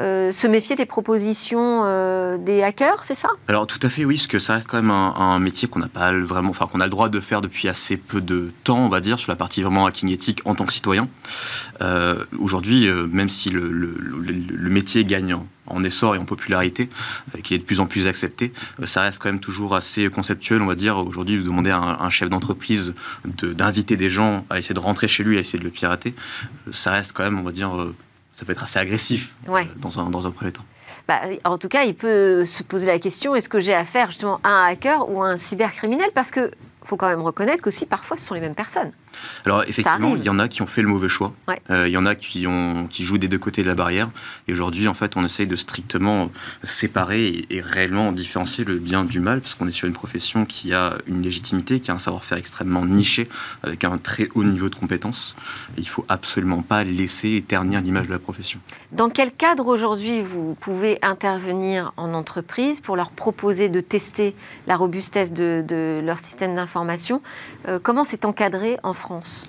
[0.00, 3.28] euh, se méfier des propositions euh, des hackers, c'est ça?
[3.46, 5.88] Alors tout à fait, oui, parce que ça reste quand même un, métier qu'on n'a
[5.88, 8.88] pas vraiment, enfin qu'on a le droit de faire depuis assez peu de temps, on
[8.88, 11.08] va dire, sur la partie vraiment hacking éthique en tant que citoyen.
[11.82, 13.94] Euh, aujourd'hui, même si le,
[14.68, 15.36] métier gagne
[15.68, 16.90] en, essor et en popularité,
[17.44, 18.52] qu'il est de plus en plus accepté,
[18.84, 20.98] ça reste quand même toujours assez conceptuel, on va dire.
[20.98, 22.92] Aujourd'hui, vous demandez à un chef d'entreprise
[23.24, 26.14] d'inviter des gens à essayer de rentrer chez lui, à essayer de le pirater,
[26.72, 27.70] ça reste quand même, on va dire,
[28.36, 30.64] ça peut être assez agressif euh, dans, un, dans un premier temps.
[31.08, 34.40] Bah, en tout cas, il peut se poser la question est-ce que j'ai affaire justement
[34.44, 36.10] à un hacker ou à un cybercriminel?
[36.14, 36.50] Parce que
[36.86, 38.92] faut quand même reconnaître qu'aussi parfois ce sont les mêmes personnes.
[39.44, 41.32] Alors effectivement, il y en a qui ont fait le mauvais choix.
[41.70, 44.10] Euh, il y en a qui, ont, qui jouent des deux côtés de la barrière.
[44.48, 46.30] Et aujourd'hui, en fait, on essaye de strictement
[46.62, 50.74] séparer et, réellement différencier le bien du mal, parce qu'on est sur une profession qui
[50.74, 53.28] a une légitimité, qui a un savoir-faire extrêmement niché,
[53.62, 55.34] avec un très haut niveau de compétences.
[55.76, 58.60] il ne faut absolument pas laisser ternir l'image de la profession.
[58.92, 64.34] Dans quel cadre aujourd'hui vous pouvez intervenir en entreprise pour leur proposer de tester
[64.66, 66.75] la robustesse de, leur système d'information?
[67.68, 69.46] Euh, Comment c'est encadré en France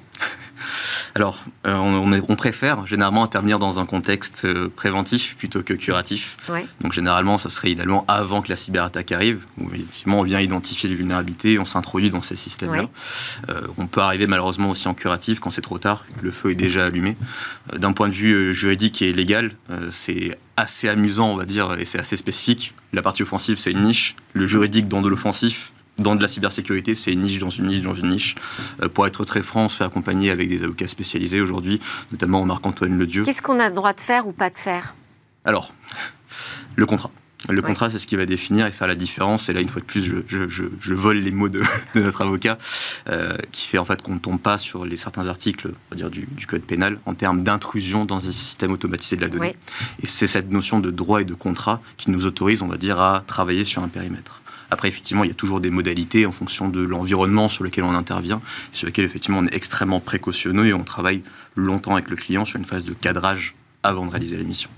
[1.15, 6.37] alors, euh, on, préfère généralement intervenir dans un contexte euh, préventif plutôt que curatif.
[6.81, 10.89] Donc, généralement, ça serait idéalement avant que la cyberattaque arrive, où effectivement on vient identifier
[10.89, 12.85] les vulnérabilités, on s'introduit dans ces systèmes-là.
[13.49, 16.55] Euh, on peut arriver malheureusement aussi en curatif quand c'est trop tard, le feu est
[16.55, 17.17] déjà allumé.
[17.73, 19.51] D'un point de vue juridique et légal,
[19.91, 22.73] c'est assez amusant, on va dire, et c'est assez spécifique.
[22.93, 24.15] La partie offensive, c'est une niche.
[24.33, 27.81] Le juridique dans de l'offensif, dans de la cybersécurité, c'est une niche dans une niche
[27.81, 28.35] dans une niche.
[28.81, 31.79] Euh, pour être très franc, on se fait accompagner avec des avocats spécialisés aujourd'hui,
[32.11, 33.23] notamment Marc-Antoine Ledieu.
[33.23, 34.95] Qu'est-ce qu'on a le droit de faire ou pas de faire?
[35.45, 35.73] Alors,
[36.75, 37.11] le contrat.
[37.49, 39.47] Le contrat, c'est ce qui va définir et faire la différence.
[39.47, 41.61] Et là, une fois de plus, je, vole les mots de,
[41.95, 42.57] notre avocat,
[43.09, 45.95] euh, qui fait en fait qu'on ne tombe pas sur les certains articles on va
[45.95, 49.55] dire, du, code pénal en termes d'intrusion dans un système automatisé de la donnée.
[50.01, 52.99] Et c'est cette notion de droit et de contrat qui nous autorise, on va dire,
[52.99, 54.41] à travailler sur un périmètre.
[54.69, 57.93] Après, effectivement, il y a toujours des modalités en fonction de l'environnement sur lequel on
[57.93, 58.41] intervient,
[58.73, 61.21] sur lequel, effectivement, on est extrêmement précautionneux et on travaille
[61.55, 64.69] longtemps avec le client sur une phase de cadrage avant de réaliser la mission.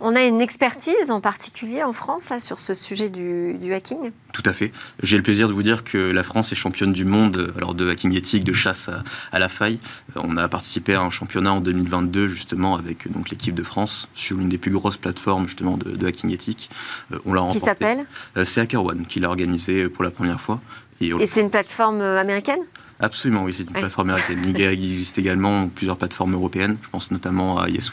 [0.00, 4.52] On a une expertise en particulier en France sur ce sujet du, hacking Tout à
[4.52, 4.72] fait.
[5.02, 7.88] J'ai le plaisir de vous dire que la France est championne du monde alors de
[7.88, 8.90] hacking éthique, de chasse
[9.32, 9.78] à, la faille.
[10.16, 14.36] On a participé à un championnat en 2022 justement avec donc l'équipe de France sur
[14.36, 16.70] l'une des plus grosses plateformes justement de, hacking éthique.
[17.12, 18.06] Euh, on l'a Qui s'appelle?
[18.36, 20.60] Euh, C'est HackerOne qui l'a organisé pour la première fois.
[21.00, 22.60] Et, c'est une plateforme euh, américaine?
[23.02, 24.42] Absolument, oui, c'est une plateforme américaine.
[24.46, 26.78] Il existe également plusieurs plateformes européennes.
[26.82, 27.90] Je pense notamment à Yes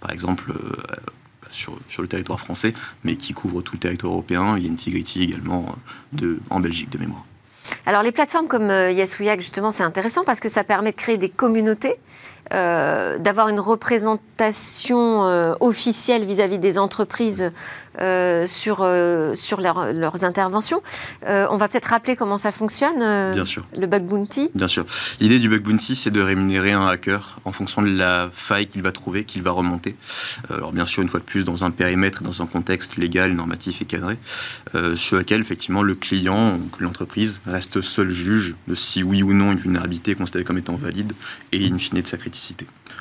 [0.00, 0.52] par exemple,
[1.50, 2.72] sur, sur, le territoire français,
[3.04, 4.56] mais qui couvre tout le territoire européen.
[4.56, 5.76] Il y a Integrity également
[6.12, 7.24] de, en Belgique de mémoire.
[7.84, 11.28] Alors les plateformes comme Yes justement, c'est intéressant parce que ça permet de créer des
[11.28, 11.96] communautés
[12.52, 17.50] euh, d'avoir une représentation euh, officielle vis-à-vis des entreprises
[18.00, 18.88] euh, sur,
[19.34, 20.82] sur leurs interventions.
[21.26, 22.98] on va peut-être rappeler comment ça fonctionne,
[23.34, 23.64] Bien sûr.
[23.76, 24.50] le bug bounty?
[24.54, 24.86] Bien sûr.
[25.20, 28.82] L'idée du bug bounty, c'est de rémunérer un hacker en fonction de la faille qu'il
[28.82, 29.94] va trouver, qu'il va remonter.
[30.48, 33.82] alors bien sûr, une fois de plus, dans un périmètre, dans un contexte légal, normatif
[33.82, 34.18] et cadré,
[34.96, 39.58] sur lequel effectivement le client, l'entreprise, reste seul juge de si oui ou non une
[39.58, 41.12] vulnérabilité est considérée comme étant valide
[41.52, 42.41] et in fine de sa criticité.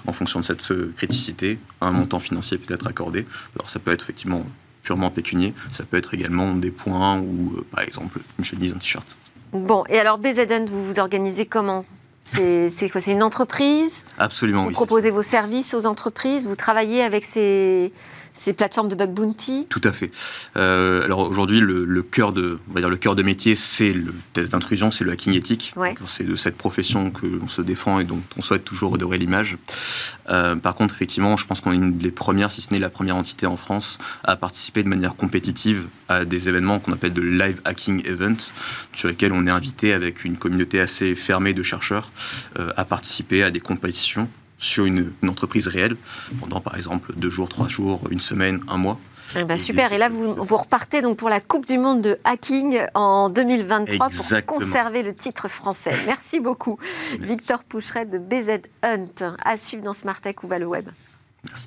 [0.07, 3.25] En fonction de cette euh, criticité, un montant financier peut être accordé.
[3.55, 4.45] Alors ça peut être effectivement
[4.83, 8.77] purement pécunier, ça peut être également des points ou euh, par exemple une chemise, un
[8.77, 9.15] t-shirt.
[9.53, 11.85] Bon, et alors BZN, vous vous organisez comment?
[12.23, 13.01] C'est quoi?
[13.01, 14.05] C'est une entreprise?
[14.17, 14.65] Absolument.
[14.65, 16.47] Vous proposez vos services aux entreprises?
[16.47, 17.91] Vous travaillez avec ces,
[18.33, 20.11] ces plateformes de bug bounty Tout à fait.
[20.57, 24.13] Euh, alors aujourd'hui, le, cœur de, on va dire le cœur de métier, c'est le
[24.33, 25.73] test d'intrusion, c'est le hacking éthique.
[26.07, 29.57] C'est de cette profession que l'on se défend et dont on souhaite toujours redorer l'image.
[30.29, 32.89] Euh, par contre, effectivement, je pense qu'on est une des premières, si ce n'est la
[32.89, 37.21] première entité en France, à participer de manière compétitive à des événements qu'on appelle de
[37.21, 38.51] live hacking events,
[38.93, 42.11] sur lesquels on est invité avec une communauté assez fermée de chercheurs
[42.59, 44.29] euh, à participer à des compétitions
[44.61, 45.97] sur une, entreprise réelle
[46.39, 48.97] pendant par exemple deux jours, trois jours, une semaine, un mois.
[49.35, 52.19] Eh ben, super, et là vous, vous, repartez donc pour la Coupe du Monde de
[52.25, 55.93] hacking en 2023 pour conserver le titre français.
[56.05, 56.77] Merci beaucoup
[57.19, 59.35] Victor Poucheret de BZ Hunt.
[59.43, 60.89] À suivre dans Smart Tech ou va le web.
[61.43, 61.65] Merci.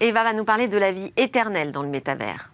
[0.00, 2.50] Eva va nous parler de la vie éternelle dans le métavers.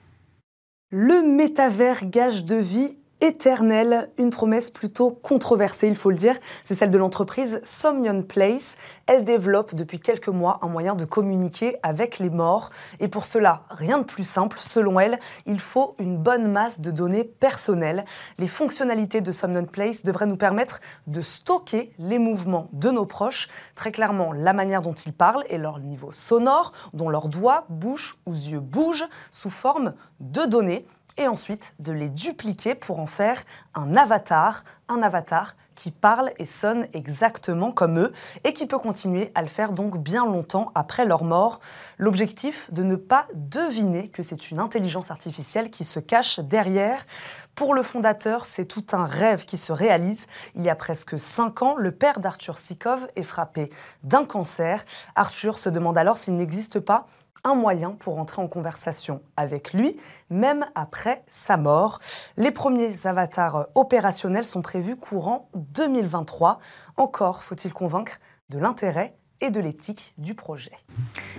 [0.90, 6.36] Le métavers gage de vie éternelle, une promesse plutôt controversée, il faut le dire.
[6.62, 8.76] C'est celle de l'entreprise Somnion Place.
[9.06, 12.70] Elle développe depuis quelques mois un moyen de communiquer avec les morts.
[13.00, 14.58] Et pour cela, rien de plus simple.
[14.60, 18.04] Selon elle, il faut une bonne masse de données personnelles.
[18.38, 23.48] Les fonctionnalités de Somnion Place devraient nous permettre de stocker les mouvements de nos proches,
[23.74, 28.18] très clairement la manière dont ils parlent et leur niveau sonore, dont leurs doigts, bouche
[28.26, 30.86] ou yeux bougent sous forme de données
[31.18, 33.42] et ensuite de les dupliquer pour en faire
[33.74, 38.12] un avatar, un avatar qui parle et sonne exactement comme eux
[38.42, 41.60] et qui peut continuer à le faire donc bien longtemps après leur mort.
[41.98, 47.06] L'objectif de ne pas deviner que c'est une intelligence artificielle qui se cache derrière.
[47.54, 50.26] Pour le fondateur, c'est tout un rêve qui se réalise.
[50.56, 53.68] Il y a presque cinq ans, le père d'Arthur Sikov est frappé
[54.02, 54.84] d'un cancer.
[55.14, 57.06] Arthur se demande alors s'il n'existe pas
[57.44, 59.96] un moyen pour entrer en conversation avec lui,
[60.30, 61.98] même après sa mort.
[62.36, 66.58] Les premiers avatars opérationnels sont prévus courant 2023.
[66.96, 68.18] Encore faut-il convaincre
[68.50, 70.72] de l'intérêt et de l'éthique du projet.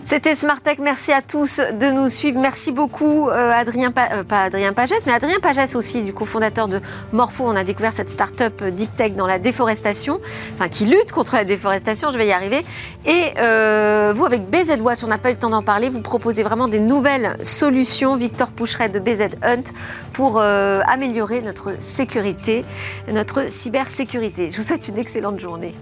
[0.03, 0.77] C'était Smart Tech.
[0.79, 2.39] Merci à tous de nous suivre.
[2.39, 6.81] Merci beaucoup, euh, Adrien, euh, pas Adrien Pagès, mais Adrien Pagès aussi, du cofondateur de
[7.11, 7.43] Morpho.
[7.45, 10.19] On a découvert cette start-up euh, Deep Tech dans la déforestation,
[10.53, 12.11] enfin qui lutte contre la déforestation.
[12.11, 12.65] Je vais y arriver.
[13.05, 13.31] Et
[14.13, 15.89] vous, avec BZ Watch, on n'a pas eu le temps d'en parler.
[15.89, 18.15] Vous proposez vraiment des nouvelles solutions.
[18.15, 19.63] Victor Poucheret de BZ Hunt
[20.13, 22.65] pour améliorer notre sécurité,
[23.11, 24.51] notre cybersécurité.
[24.51, 25.73] Je vous souhaite une excellente journée.